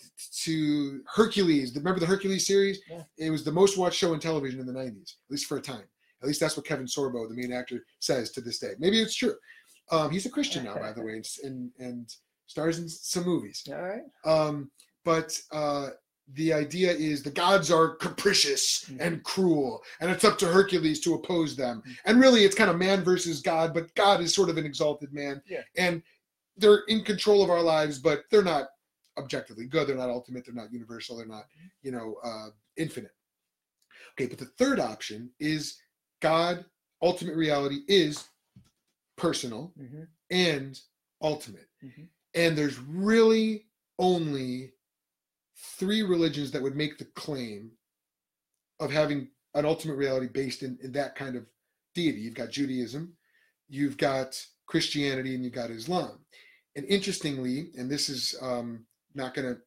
[0.45, 1.75] to Hercules.
[1.77, 2.81] Remember the Hercules series?
[2.91, 3.03] Yeah.
[3.19, 5.61] It was the most watched show in television in the '90s, at least for a
[5.63, 5.85] time.
[6.23, 8.73] At least that's what Kevin Sorbo, the main actor, says to this day.
[8.79, 9.35] Maybe it's true.
[9.91, 12.15] Um, he's a Christian now, by the way, and, and and
[12.47, 13.63] stars in some movies.
[13.69, 14.03] All right.
[14.25, 14.71] Um,
[15.05, 15.91] but uh,
[16.35, 19.01] the idea is the gods are capricious Mhm.
[19.01, 21.83] and cruel, and it's up to Hercules to oppose them.
[21.87, 21.97] Mhm.
[22.05, 25.13] And really, it's kind of man versus God, but God is sort of an exalted
[25.13, 25.63] man, Yeah.
[25.77, 26.03] and
[26.57, 28.71] they're in control of our lives, but they're not
[29.19, 29.87] objectively good.
[29.87, 30.45] They're not ultimate.
[30.45, 31.17] They're not universal.
[31.17, 31.49] They're not,
[31.83, 33.15] you know, uh, infinite.
[34.13, 35.81] Okay, but the third option is
[36.21, 36.65] God.
[37.03, 38.29] Ultimate reality is
[39.17, 40.09] personal Mhm.
[40.31, 40.81] and
[41.23, 41.69] ultimate.
[41.83, 42.09] Mhm.
[42.35, 43.69] And there's really
[43.99, 44.75] only
[45.57, 47.71] three religions that would make the claim
[48.81, 51.47] of having an ultimate reality based in, in that kind of
[51.95, 52.21] deity.
[52.21, 53.15] You've got Judaism,
[53.69, 56.19] you've got Christianity, and you've got Islam.
[56.77, 58.85] And interestingly, and this is um,
[59.15, 59.61] not going to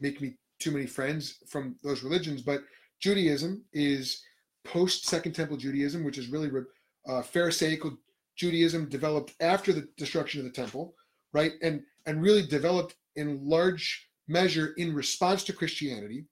[0.00, 2.62] make me too many friends from those religions, but
[3.00, 4.22] Judaism is
[4.64, 6.50] post Second Temple Judaism, which is really
[7.08, 7.98] uh, Pharisaical
[8.36, 10.94] Judaism developed after the destruction of the temple,
[11.32, 11.52] right?
[11.62, 16.24] And and really developed in large measure in response to Christianity.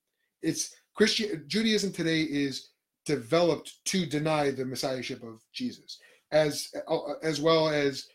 [0.43, 2.70] It's Christian Judaism today is
[3.07, 5.99] developed to deny the messiahship of Jesus,
[6.30, 8.07] as uh, as well as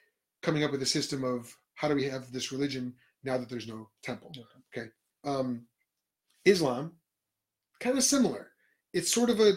[0.41, 3.67] coming up with a system of how do we have this religion now that there's
[3.67, 4.31] no temple.
[4.75, 4.87] Okay,
[5.23, 5.65] um,
[6.45, 6.93] Islam,
[7.79, 8.51] kind of similar.
[8.93, 9.53] It's sort of a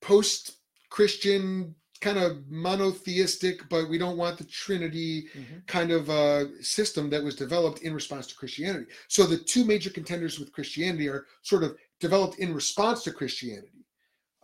[0.00, 5.66] post-Christian kind of monotheistic, but we don't want the Trinity Mhm.
[5.66, 8.86] kind of uh, system that was developed in response to Christianity.
[9.08, 13.84] So the two major contenders with Christianity are sort of developed in response to Christianity,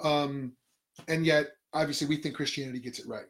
[0.01, 0.57] um,
[1.09, 3.27] and yet obviously we think Christianity gets it right.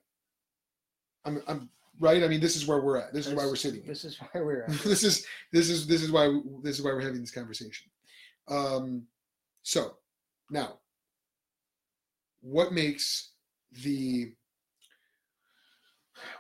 [1.25, 1.70] I'm, I'm
[2.01, 2.22] right.
[2.22, 3.12] I mean, this is where we're at.
[3.14, 3.81] This is why we're sitting.
[3.83, 3.89] here.
[3.93, 4.70] This is where we're at.
[4.85, 6.29] this is this is this is why
[6.62, 7.91] this is why we're having this conversation.
[8.49, 9.07] Um,
[9.62, 9.97] so
[10.51, 10.81] now,
[12.43, 13.31] what makes
[13.83, 14.33] the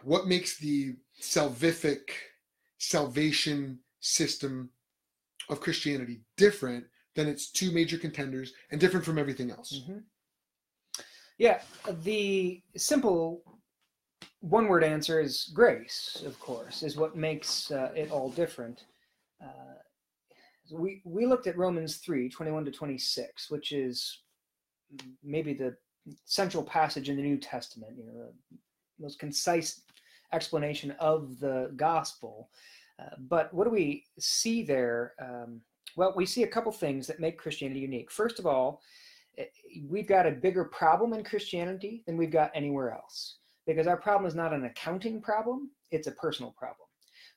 [0.02, 2.10] what makes the salvific
[2.78, 4.70] salvation system
[5.48, 9.82] of Christianity different than its two major contenders and different from everything else?
[9.86, 10.04] Mhm.
[11.38, 11.62] Yeah,
[12.02, 13.42] the simple
[14.40, 18.84] one word answer is grace, of course, is what makes uh, it all different.
[19.42, 19.74] Uh,
[20.70, 24.22] we, we looked at Romans 3 21 to 26, which is
[25.22, 25.76] maybe the
[26.24, 28.12] central passage in the New Testament, you know,
[28.50, 28.58] the
[29.00, 29.82] most concise
[30.32, 32.50] explanation of the gospel.
[33.00, 35.14] Uh, but what do we see there?
[35.20, 35.60] Um,
[35.96, 38.10] well, we see a couple things that make Christianity unique.
[38.10, 38.80] First of all,
[39.38, 39.44] eh,
[39.88, 44.26] we've got a bigger problem in Christianity than we've got anywhere else because our problem
[44.26, 46.83] is not an accounting problem, it's a personal problem.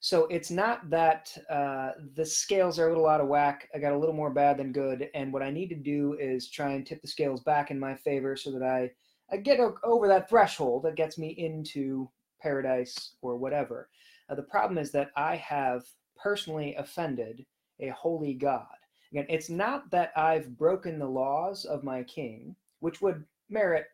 [0.08, 3.68] So it's not that uh, the scales are a little out of whack.
[3.76, 6.50] I got a little more bad than good, and what I need to do is
[6.50, 8.90] try and tip the scales back in my favor so that I,
[9.30, 12.10] I get over that threshold that gets me into
[12.42, 13.90] paradise or whatever.
[14.30, 15.84] Uh, the problem is that I have
[16.16, 17.46] personally offended
[17.82, 18.66] a holy God.
[19.12, 23.88] Again, it's not that I've broken the laws of my king, which would merit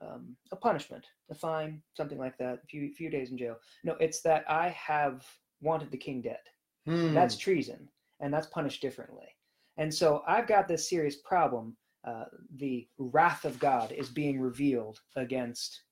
[0.00, 3.56] um, a punishment, a fine, something like that, a few few days in jail.
[3.84, 5.26] No, it's that I have
[5.60, 6.40] wanted the king dead.
[6.86, 7.14] Hmm.
[7.14, 7.88] That's treason,
[8.20, 9.28] and that's punished differently.
[9.76, 11.76] And so I've got this serious problem.
[12.04, 12.24] Uh,
[12.56, 15.82] the wrath of God is being revealed against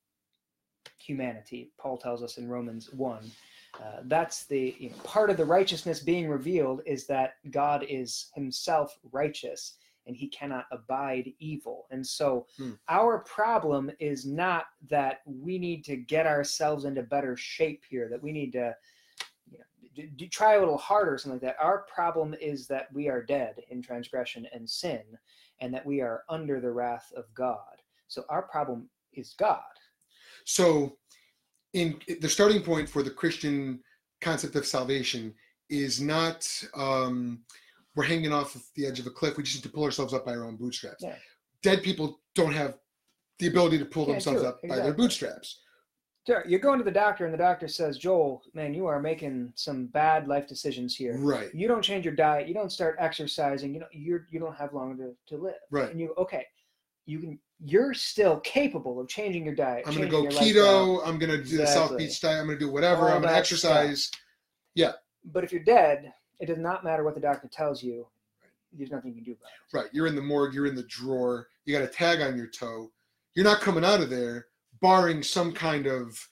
[0.97, 1.71] humanity.
[1.79, 3.31] Paul tells us in Romans one.
[3.79, 8.31] Uh, that's the you know, part of the righteousness being revealed is that God is
[8.33, 9.77] Himself righteous
[10.07, 11.87] and He cannot abide evil.
[11.91, 12.73] And so Hmm.
[12.87, 18.21] our problem is not that we need to get ourselves into better shape here, that
[18.21, 18.75] we need to
[19.51, 21.63] you know, try a little harder or something like that.
[21.63, 25.01] Our problem is that we are dead in transgression and sin,
[25.59, 27.81] and that we are under the wrath of God.
[28.07, 29.61] So our problem is God.
[30.45, 30.97] So,
[31.73, 33.81] in the starting point for the Christian
[34.21, 35.35] concept of salvation
[35.69, 37.41] is not um,
[37.99, 39.35] we're hanging off of the edge of a cliff.
[39.35, 41.03] We just need to pull ourselves up by our own bootstraps.
[41.03, 41.15] Yeah.
[41.61, 42.75] Dead people don't have
[43.39, 45.59] the ability to pull themselves up by their bootstraps.
[46.25, 49.51] Sure, You're going to the doctor, and the doctor says, Joel, man, you are making
[49.55, 51.17] some bad life decisions here.
[51.17, 51.53] Right.
[51.53, 52.47] You don't change your diet.
[52.47, 53.73] You don't start exercising.
[53.73, 55.55] You know, you're you don't have long to, to live.
[55.69, 55.91] Right.
[55.91, 56.45] And you okay,
[57.05, 57.37] you can.
[57.65, 59.83] You're still capable of changing your diet.
[59.85, 61.05] I'm going to go keto.
[61.05, 62.39] I'm going to do the South Beach diet.
[62.39, 63.09] I'm going to do whatever.
[63.09, 64.07] All I'm going to that
[64.73, 64.93] Yeah.
[65.25, 68.07] But if you're dead, it does not matter what the doctor tells you.
[68.73, 69.75] There's nothing you can do about it.
[69.77, 69.89] Right.
[69.93, 70.53] You're in the morgue.
[70.53, 71.47] You're in the drawer.
[71.65, 72.91] You got a tag on your toe.
[73.35, 74.47] you're not coming out of there
[74.81, 76.27] barring some kind of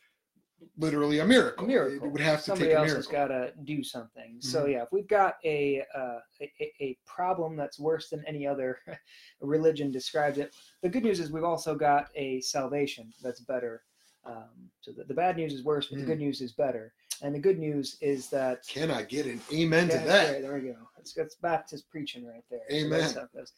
[0.78, 1.64] literally a miracle.
[1.64, 2.08] A miracle.
[2.08, 3.12] It would have to Somebody take a else miracle.
[3.12, 4.38] has got to do something.
[4.42, 4.72] So Mhm.
[4.74, 6.52] yeah, if we've got a, uh, a
[6.82, 8.80] a- problem that's worse than any other
[9.42, 13.84] religion describes it, the good news is we've also got a salvation that's better.
[14.26, 16.08] Um, so the, the bad news is worse, but the Mm.
[16.08, 16.94] good news is better.
[17.22, 20.32] And the good news is that Can I get an amen Yeah, to that?
[20.34, 20.76] right, there we go.
[20.96, 22.62] That's, that's Baptist preaching right there.
[22.70, 23.00] So Amen.
[23.00, 23.54] that's how it goes.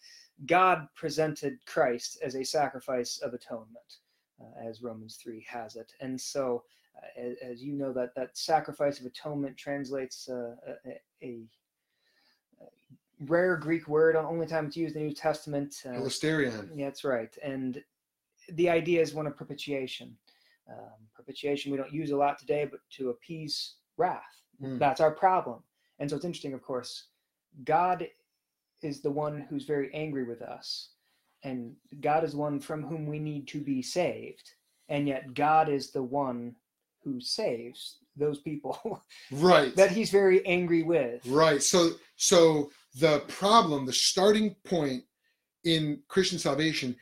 [0.45, 3.97] God presented Christ as a sacrifice of atonement,
[4.39, 6.64] uh, as Romans three has it, and so
[6.97, 10.55] uh, as, as you know that that sacrifice of atonement translates uh,
[10.86, 11.39] a, a,
[13.26, 14.16] rare Greek word.
[14.16, 15.76] Only time it's used in the New Testament.
[15.86, 15.91] Uh,
[16.74, 17.36] yeah, that's right.
[17.43, 17.84] And
[18.53, 20.16] the idea is one of propitiation.
[20.72, 24.22] Um, propitiation we don't use a lot today, but to appease wrath.
[24.59, 24.78] Hmm.
[24.78, 25.63] That's our problem.
[25.99, 27.07] And so it's interesting, of course,
[27.65, 28.07] God
[28.82, 30.89] is the one who's very angry with us.
[31.43, 34.51] And God is one from whom we need to be saved.
[34.89, 36.55] And yet God is the one
[37.03, 39.01] who saves those people
[39.32, 39.76] Right.
[39.76, 41.26] that he's very angry with.
[41.26, 41.61] Right.
[41.63, 45.03] So so the problem, the starting point
[45.63, 46.95] in Christian salvation,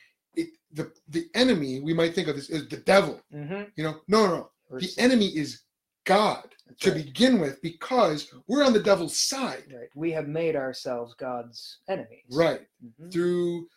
[0.72, 3.22] the the enemy we might think of as, as the devil.
[3.32, 4.52] hmm You know, no, no, no.
[4.80, 5.62] The enemy is
[6.06, 6.44] God
[6.82, 9.64] to begin with because we're on the devil's side.
[9.74, 9.90] right.
[9.96, 12.26] We have made ourselves God's enemies.
[12.32, 12.62] Right.
[12.84, 13.12] Mhm.
[13.12, 13.68] Through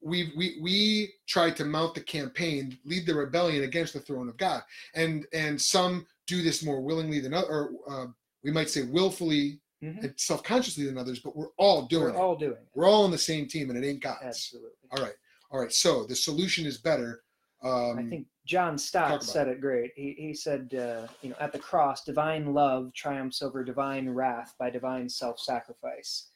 [0.00, 4.36] we we we tried to mount the campaign, lead the rebellion against the throne of
[4.36, 4.62] God,
[4.94, 8.06] and and some do this more willingly than other, or uh,
[8.44, 10.02] we might say willfully Mhm.
[10.02, 12.16] and self-consciously than others, but we're all doing We're it.
[12.16, 12.68] all doing it.
[12.74, 14.22] We're all on the same team, and it ain't God's.
[14.24, 14.70] Absolutely.
[14.90, 15.14] All right,
[15.50, 15.72] all right.
[15.72, 17.22] So the solution is better.
[17.62, 19.90] Um, I think John Stott said it great.
[19.96, 24.54] He, he said, uh, you know, at the cross, divine love triumphs over divine wrath
[24.58, 26.28] by divine self sacrifice.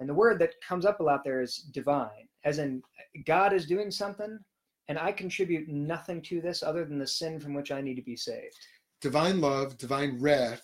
[0.00, 2.80] And the word that comes up a lot there is divine, as in
[3.26, 4.38] God is doing something,
[4.86, 8.02] and I contribute nothing to this other than the sin from which I need to
[8.02, 8.54] be saved.
[9.00, 10.62] divine love, divine wrath.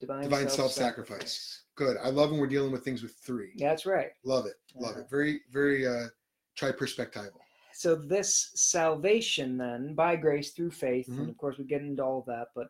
[0.00, 1.06] Divine, Divine self-sacrifice.
[1.22, 1.62] self-sacrifice.
[1.76, 1.96] Good.
[2.02, 3.52] I love when we're dealing with things with three.
[3.54, 4.08] Yeah, that's right.
[4.24, 4.54] Love it.
[4.74, 5.08] Love it.
[5.08, 6.08] Very, very uh,
[6.56, 7.30] tri-perspectival.
[7.74, 11.18] So this salvation then by grace through faith Mhm.
[11.20, 12.68] and of course we get into all of that but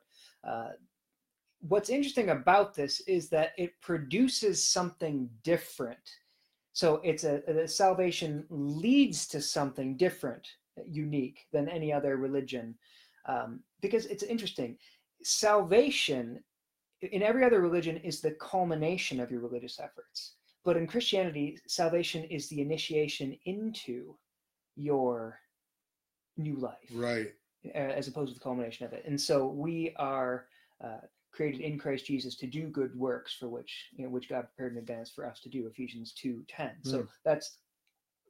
[0.49, 0.73] uh,
[1.61, 6.07] what's interesting about this is that it produces something different
[6.73, 10.47] so it's a, the salvation leads to something different
[10.87, 12.75] unique than any other religion
[13.27, 14.77] um, because it's interesting
[15.23, 16.43] salvation
[17.01, 20.35] in every other religion is the culmination of your religious efforts
[20.65, 24.17] but in christianity salvation is the initiation into
[24.77, 25.39] your
[26.37, 27.33] new life Right.
[27.75, 30.47] as opposed to the culmination of it and so we are
[30.83, 30.99] uh,
[31.33, 34.73] created in christ jesus to do good works for which you know which god prepared
[34.73, 37.09] in advance for us to do ephesians 2 10 so Mm.
[37.25, 37.59] that's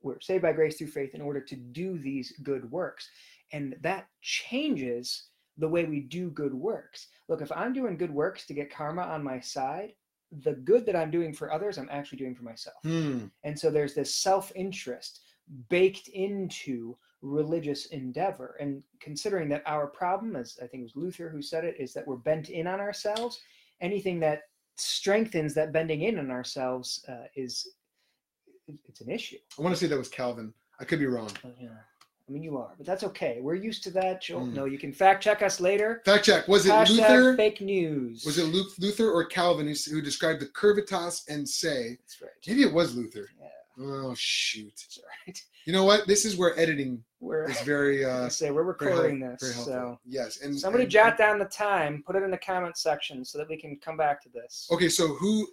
[0.02, 3.08] we're saved by grace through faith in order to do these good works
[3.52, 8.46] and that changes the way we do good works look if i'm doing good works
[8.46, 9.94] to get karma on my side
[10.42, 13.26] the good that i'm doing for others i'm actually doing for myself Hmm.
[13.44, 15.20] and so there's this self interest
[15.68, 18.56] baked into religious endeavor.
[18.60, 21.92] And considering that our problem, as I think it was Luther who said it, is
[21.94, 23.40] that we're bent in on ourselves,
[23.80, 24.42] anything that
[24.76, 27.68] strengthens that bending in on ourselves uh, is
[28.88, 29.36] it's an issue.
[29.58, 30.52] I want to say that was Calvin.
[30.80, 31.30] I could be wrong.
[31.44, 31.68] Uh, yeah.
[32.26, 33.38] I mean, you are, but that's okay.
[33.42, 34.22] We're used to that.
[34.22, 34.46] Joel.
[34.46, 34.54] Mm.
[34.54, 36.00] No, you can fact check us later.
[36.06, 36.48] Fact check.
[36.48, 37.36] Was it Hashtag Luther?
[37.36, 38.24] fake news.
[38.24, 41.98] Was it Lu- Luther or Calvin who, who described the curvatus in se?
[42.00, 42.30] That's right.
[42.46, 43.28] Maybe it was Luther.
[43.38, 43.48] Yeah,
[43.80, 44.72] Oh shoot!
[44.76, 45.42] that's right.
[45.64, 46.06] You know what?
[46.06, 49.64] This is where editing We're is very uh, say we're recording very this, helpful.
[49.64, 50.40] so yes.
[50.42, 53.48] And somebody and- jot down the time, put it in the comment section so that
[53.48, 54.68] we can come back to this.
[54.70, 55.48] Okay, so who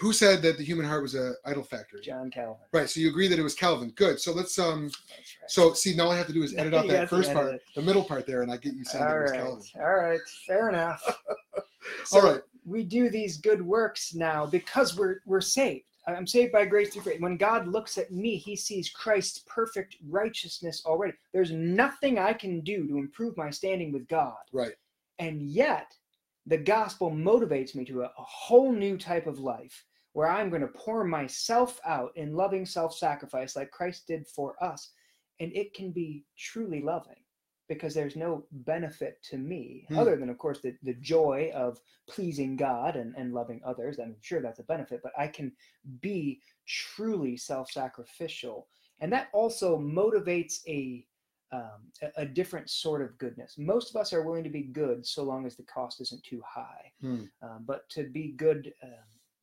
[0.00, 2.00] who said that the human heart was a idol factory?
[2.02, 2.56] John Calvin.
[2.72, 2.88] Right.
[2.88, 3.90] So you agree that it was Calvin.
[3.96, 4.20] Good.
[4.20, 4.84] So let's um.
[4.84, 5.50] That's right.
[5.50, 7.62] So see, now all I have to do is edit out that first part, it.
[7.74, 9.62] the middle part there, and I get you saying all it was right, Calvin.
[9.80, 11.02] all right, fair enough.
[11.56, 12.42] All So right.
[12.66, 15.84] we do these good works now because we're we're saved.
[16.16, 17.20] I'm saved by grace through faith.
[17.20, 21.14] When God looks at me, He sees Christ's perfect righteousness already.
[21.32, 24.74] There's nothing I can do to improve my standing with God, Right.
[25.18, 25.92] and yet
[26.46, 29.84] the gospel motivates me to a, a whole new type of life
[30.14, 34.90] where I'm going to pour myself out in loving self-sacrifice like Christ did for us,
[35.40, 37.16] and it can be truly loving
[37.68, 39.98] because there's no benefit to me Hmm.
[39.98, 44.16] other than of course the, the joy of pleasing god and, and loving others i'm
[44.20, 45.52] sure that's a benefit but i can
[46.00, 47.36] be truly
[47.82, 48.66] self-sacrificial
[49.00, 51.06] and that also motivates a
[51.50, 55.06] um, a, a different sort of goodness most of us are willing to be good
[55.06, 57.24] so long as the cost isn't too high Hmm.
[57.42, 58.90] um, but to be good um,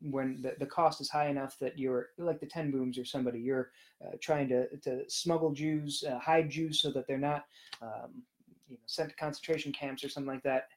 [0.01, 3.39] when the, the cost is high enough that you're like the ten Booms or somebody
[3.39, 3.71] you're
[4.05, 7.45] uh, trying to to smuggle Jews, uh, hide Jews so that they're not
[7.81, 8.23] um,
[8.67, 10.67] you know sent to concentration camps or something like that.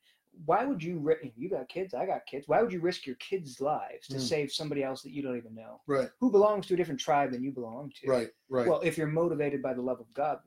[0.44, 0.98] Why would you?
[0.98, 1.94] ri- You got kids.
[1.94, 2.46] I got kids.
[2.46, 4.20] Why would you risk your kids' lives to Mm.
[4.20, 6.10] save somebody else that you don't even know, Right.
[6.20, 8.08] who belongs to a different tribe than you belong to?
[8.08, 8.28] Right.
[8.48, 8.68] Right.
[8.68, 10.38] Well, if you're motivated by the love of God,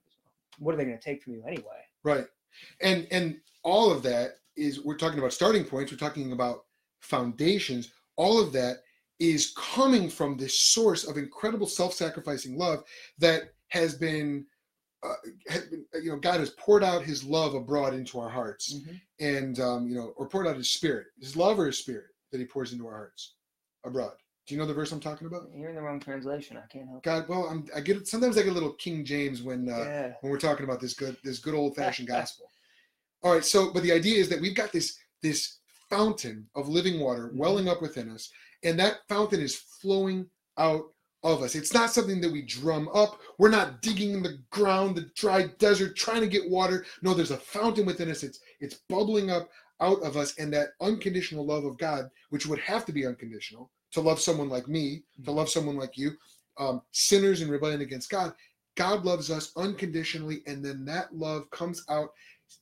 [0.60, 1.84] what are they going to take from you anyway?
[2.04, 2.26] Right.
[2.80, 6.66] And and all of that is we're talking about starting points, we're talking about
[7.02, 7.92] foundations.
[8.18, 8.78] All of that
[9.20, 12.84] is coming from this source of incredible self-sacrificing love
[13.20, 14.46] that has been
[15.04, 15.14] uh,
[15.48, 18.76] has been, you know God has poured out his love abroad into our hearts
[19.20, 22.40] and um, you know or poured out his spirit his love or his spirit that
[22.40, 23.34] he pours into our hearts
[23.84, 24.14] abroad
[24.48, 26.58] do you know the verse i'm talking about You're in the wrong translation.
[26.58, 27.04] I can't help.
[27.04, 29.78] god well I'm, i get it sometimes i get a little king james when uh,
[29.78, 30.14] yeah.
[30.22, 32.46] when we're talking about this good this good old fashioned gospel.
[33.24, 35.60] All right, so but the idea is that we've got this this
[35.92, 37.36] fountain of living water Mhm.
[37.36, 38.32] welling up within us,
[38.64, 40.86] and that fountain is flowing out
[41.24, 41.54] of us.
[41.54, 43.22] It's not something that we drum up.
[43.38, 46.86] We're not digging in the ground, the dry desert, trying to get water.
[47.04, 48.24] No, there's a fountain within us.
[48.24, 52.60] It's it's bubbling up out of us, and that unconditional love of God, which would
[52.60, 55.36] have to be unconditional, to love someone like me, to Mhm.
[55.36, 56.18] love someone like you,
[56.58, 58.34] um, sinners in rebellion against God.
[58.76, 62.14] God loves us unconditionally, and then that love comes out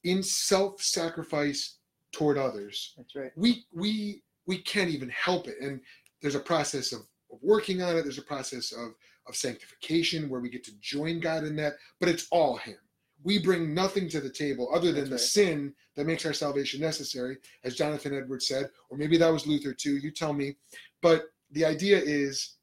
[0.04, 1.79] in self-sacrifice
[2.20, 2.94] toward others.
[2.98, 3.32] That's right.
[3.38, 5.80] We we we can't even help it, and
[6.22, 7.00] there's a process of,
[7.32, 8.04] of working on it.
[8.04, 8.90] There's a process of
[9.28, 12.76] of sanctification where we get to join God in that, but it's all Him.
[13.24, 15.48] We bring nothing to the table other than That's the right.
[15.48, 19.74] sin that makes our salvation necessary, as Jonathan Edwards said, or maybe that was Luther
[19.74, 19.98] too.
[19.98, 20.56] You tell me.
[21.02, 22.56] But the idea is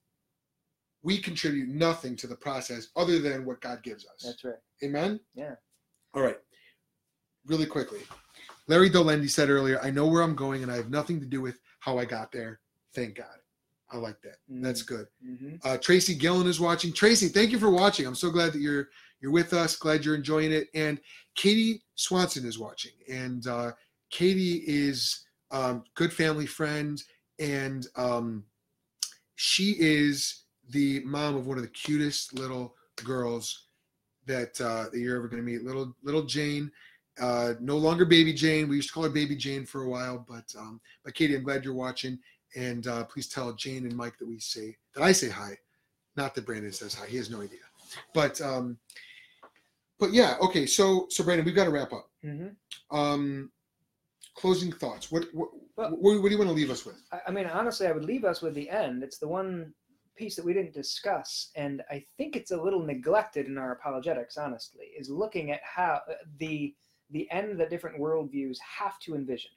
[1.02, 4.22] we contribute nothing to the process other than what God gives us.
[4.24, 4.54] That's right.
[4.82, 5.20] Amen?
[5.34, 5.54] Yeah.
[6.14, 6.38] All right.
[7.46, 8.00] Really quickly.
[8.68, 11.40] Larry Dolendi said earlier, I know where I'm going and I have nothing to do
[11.40, 12.60] with how I got there.
[12.94, 13.26] Thank God.
[13.92, 14.36] I like that.
[14.48, 15.06] That's good.
[15.24, 16.92] hmm Uh, Tracy Gillen is watching.
[16.92, 18.06] Tracy, thank you for watching.
[18.06, 18.88] I'm so glad that you're
[19.20, 19.76] you're with us.
[19.76, 20.68] Glad you're enjoying it.
[20.74, 21.00] And
[21.36, 22.92] Katie Swanson is watching.
[23.08, 23.72] And uh,
[24.10, 27.02] Katie is um, good family friend,
[27.38, 28.44] and um,
[29.36, 33.68] she is the mom of one of the cutest little girls
[34.26, 35.62] that uh, that you're ever going to meet.
[35.62, 36.70] Little little Jane.
[37.20, 38.68] Uh, no longer baby Jane.
[38.68, 41.42] We used to call her baby Jane for a while, but um, but Katie, I'm
[41.42, 42.18] glad you're watching,
[42.54, 45.56] and uh, please tell Jane and Mike that we say that I say hi,
[46.16, 47.06] not that Brandon says hi.
[47.06, 47.60] He has no idea,
[48.12, 48.76] but um,
[49.98, 50.66] but yeah, okay.
[50.66, 52.10] So so Brandon, we've got to wrap up.
[52.22, 52.48] hmm
[52.90, 53.50] Um,
[54.34, 55.10] closing thoughts.
[55.10, 56.96] What what, Well- what, what do you want to leave us with?
[57.12, 59.02] I, I mean, honestly, I would leave us with the end.
[59.02, 59.72] It's the one
[60.16, 64.36] piece that we didn't discuss, and I think it's a little neglected in our apologetics.
[64.36, 66.74] Honestly, is looking at how uh, the
[67.10, 69.52] the end that different worldviews have to envision.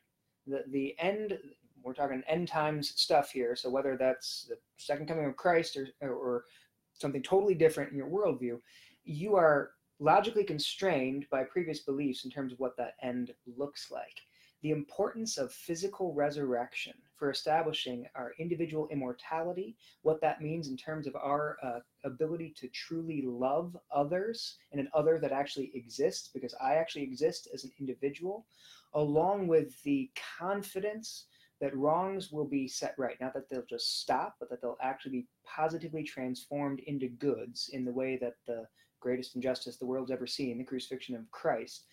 [0.47, 1.37] The the end.
[1.81, 3.55] We're talking end times stuff here.
[3.55, 6.43] So whether that's the second coming of Christ or or,
[6.93, 8.59] something totally different in your worldview,
[9.05, 9.71] you are
[10.01, 14.19] logically constrained by previous beliefs in terms of what that end looks like
[14.61, 21.05] the importance of physical resurrection for establishing our individual immortality, what that means in terms
[21.05, 26.55] of our uh, ability to truly love others and an other that actually exists, because
[26.63, 28.45] I actually exist as an individual,
[28.93, 30.09] along with the
[30.39, 31.26] confidence
[31.59, 33.20] that wrongs will be set right.
[33.20, 37.84] Not that they'll just stop, but that they'll actually be positively transformed into goods in
[37.84, 38.65] the way that the
[39.01, 41.84] greatest injustice the world's ever seen, the crucifixion of Christ,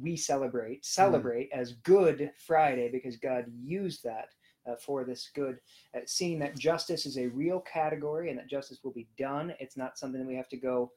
[0.00, 4.28] we celebrate celebrate as Good Friday because God used that
[4.66, 5.58] uh, for this good.
[5.94, 9.54] Uh, seeing that justice is a real category and that justice will be done.
[9.60, 10.92] It's not something that we have to go.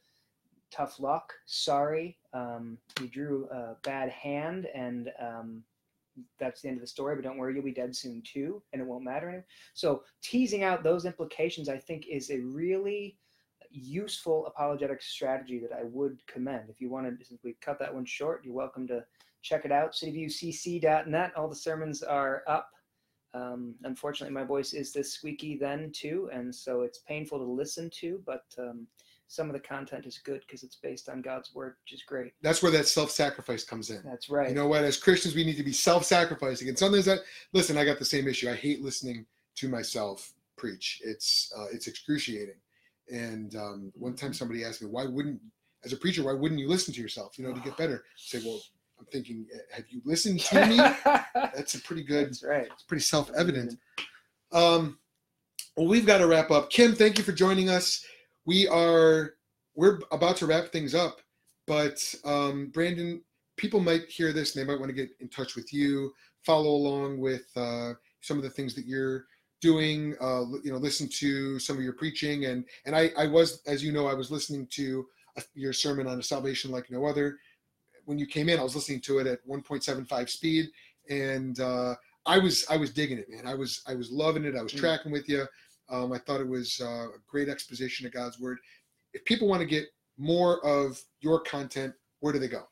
[0.72, 1.34] Tough luck.
[1.46, 5.64] Sorry, um, you drew a bad hand, and um,
[6.40, 7.16] that's the end of the story.
[7.16, 9.46] But don't worry, you'll be dead soon too, and it won't matter anymore.
[9.76, 13.18] So teasing out those implications, I think, is a really
[13.70, 16.70] useful apologetic strategy that I would commend.
[16.70, 19.04] If you wanted, to simply cut that one short, you're welcome to
[19.42, 19.94] check it out.
[19.94, 21.34] cityviewcc.net.
[21.36, 22.70] All the sermons are up.
[23.34, 27.90] Um, unfortunately, my voice is this squeaky then too, and so it's painful to listen
[28.02, 28.22] to.
[28.26, 28.88] But um,
[29.28, 32.34] some of the content is good because it's based on God's word, which is great.
[32.42, 34.02] That's where that self-sacrifice comes in.
[34.06, 34.50] That's right.
[34.50, 34.84] You know what?
[34.84, 36.70] As Christians, we need to be self-sacrificing.
[36.70, 37.22] And sometimes that
[37.54, 38.50] listen, I got the same issue.
[38.50, 39.26] I hate listening
[39.56, 41.02] to myself preach.
[41.04, 42.56] It's uh, it's excruciating.
[43.12, 45.40] And um, one time somebody asked me, why wouldn't,
[45.84, 48.06] as a preacher, why wouldn't you listen to yourself, you know, to get better?
[48.06, 48.62] I say, well,
[49.04, 50.78] I'm thinking, have you listened to me?
[51.36, 52.68] That's a pretty good, That's right.
[52.72, 53.78] it's pretty self-evident.
[54.54, 54.98] Um,
[55.76, 56.70] well, we've got to wrap up.
[56.70, 58.06] Kim, thank you for joining us.
[58.46, 59.34] We are
[59.76, 61.20] we're about to wrap things up,
[61.66, 63.22] but um, Brandon,
[63.58, 66.14] people might hear this and they might want to get in touch with you,
[66.46, 69.26] follow along with uh, some of the things that you're
[69.62, 73.62] doing, uh, you know, listen to some of your preaching, and and I I was,
[73.68, 75.06] as you know, I was listening to
[75.38, 77.38] uh, your sermon on a salvation like no other.
[78.06, 80.70] When you came in, I was listening to it at 1.75 speed,
[81.10, 81.96] and uh,
[82.26, 83.48] I was I was digging it, man.
[83.48, 84.56] I was I was loving it.
[84.56, 84.80] I was Mm.
[84.80, 85.46] tracking with you.
[85.90, 88.58] Um, I thought it was uh, a great exposition of God's word.
[89.14, 89.86] If people want to get
[90.18, 92.64] more of your content, where do they go?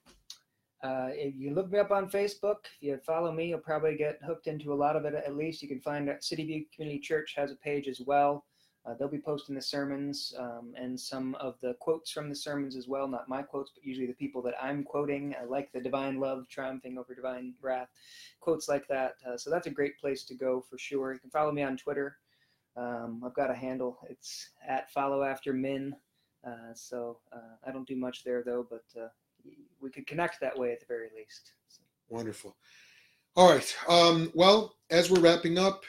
[0.84, 4.18] Uh, if you look me up on Facebook, if you follow me, you'll probably get
[4.26, 5.14] hooked into a lot of it.
[5.14, 8.46] At least you can find that City View Community Church has a page as well.
[8.86, 12.76] Uh, they'll be posting the sermons um, and some of the quotes from the sermons
[12.76, 13.08] as well.
[13.08, 16.48] Not my quotes, but usually the people that I'm quoting, uh, like the divine love
[16.50, 17.90] triumphing over divine wrath,
[18.40, 19.16] quotes like that.
[19.28, 21.14] Uh, so that's a great place to go for sure.
[21.14, 22.18] You can follow me on Twitter.
[22.76, 24.00] Um, I've got a handle.
[24.10, 25.96] It's at follow after min.
[26.46, 29.10] Uh, so uh, I don't do much there though, but uh,
[29.80, 31.54] we could connect that way at the very least.
[31.68, 32.56] So, Wonderful.
[33.36, 33.76] All right.
[33.88, 35.84] Um, well, as we're wrapping up,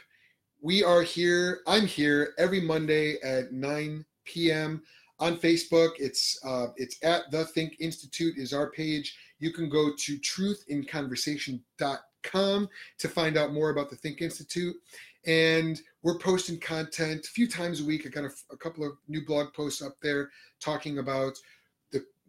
[0.62, 1.60] we are here.
[1.66, 4.80] I'm here every Monday at 9 p.m.
[5.18, 5.90] on Facebook.
[5.98, 9.18] It's uh, it's at the Think Institute is our page.
[9.40, 14.76] You can go to truthinconversation.com to find out more about the Think Institute.
[15.26, 18.06] And we're posting content a few times a week.
[18.06, 21.36] I got a, a couple of new blog posts up there talking about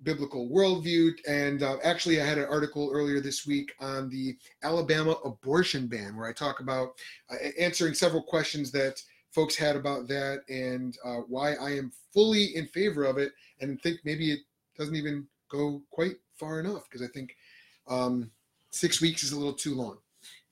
[0.04, 1.12] biblical worldview.
[1.28, 6.16] And uh, actually, I had an article earlier this week on the Alabama abortion ban,
[6.16, 6.90] where I talk about
[7.32, 9.02] uh, answering several questions that
[9.32, 13.32] folks had about that and uh, why I am fully in favor of it,
[13.62, 14.40] and think maybe it
[14.78, 17.36] doesn't even go quite far enough because I think
[17.88, 18.32] um,
[18.72, 19.98] six weeks is a little too long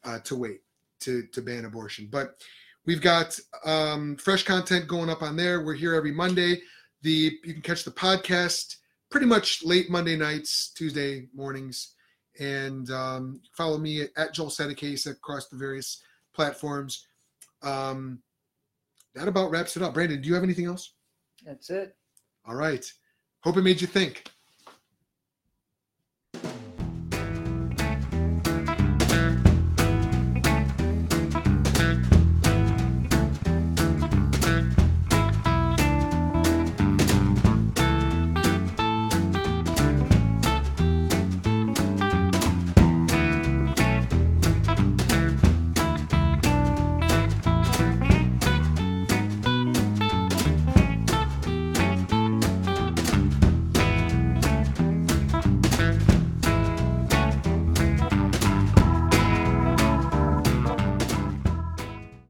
[0.04, 0.62] uh, to wait
[1.02, 2.08] to to ban abortion.
[2.12, 2.36] But
[2.86, 5.62] we've got um, fresh content going up on there.
[5.62, 6.62] We're here every Monday.
[7.02, 8.78] The you can catch the podcast
[9.12, 11.96] pretty much late Monday nights, Tuesday mornings,
[12.40, 16.02] and um, follow me at Joel Settecase across the various
[16.34, 17.06] platforms.
[17.62, 18.24] Um,
[19.14, 19.94] that about wraps it up.
[19.94, 20.94] Brandon, do you have anything else?
[21.46, 21.96] that's it.
[22.46, 22.92] All right.
[23.42, 24.26] Hope it made you think.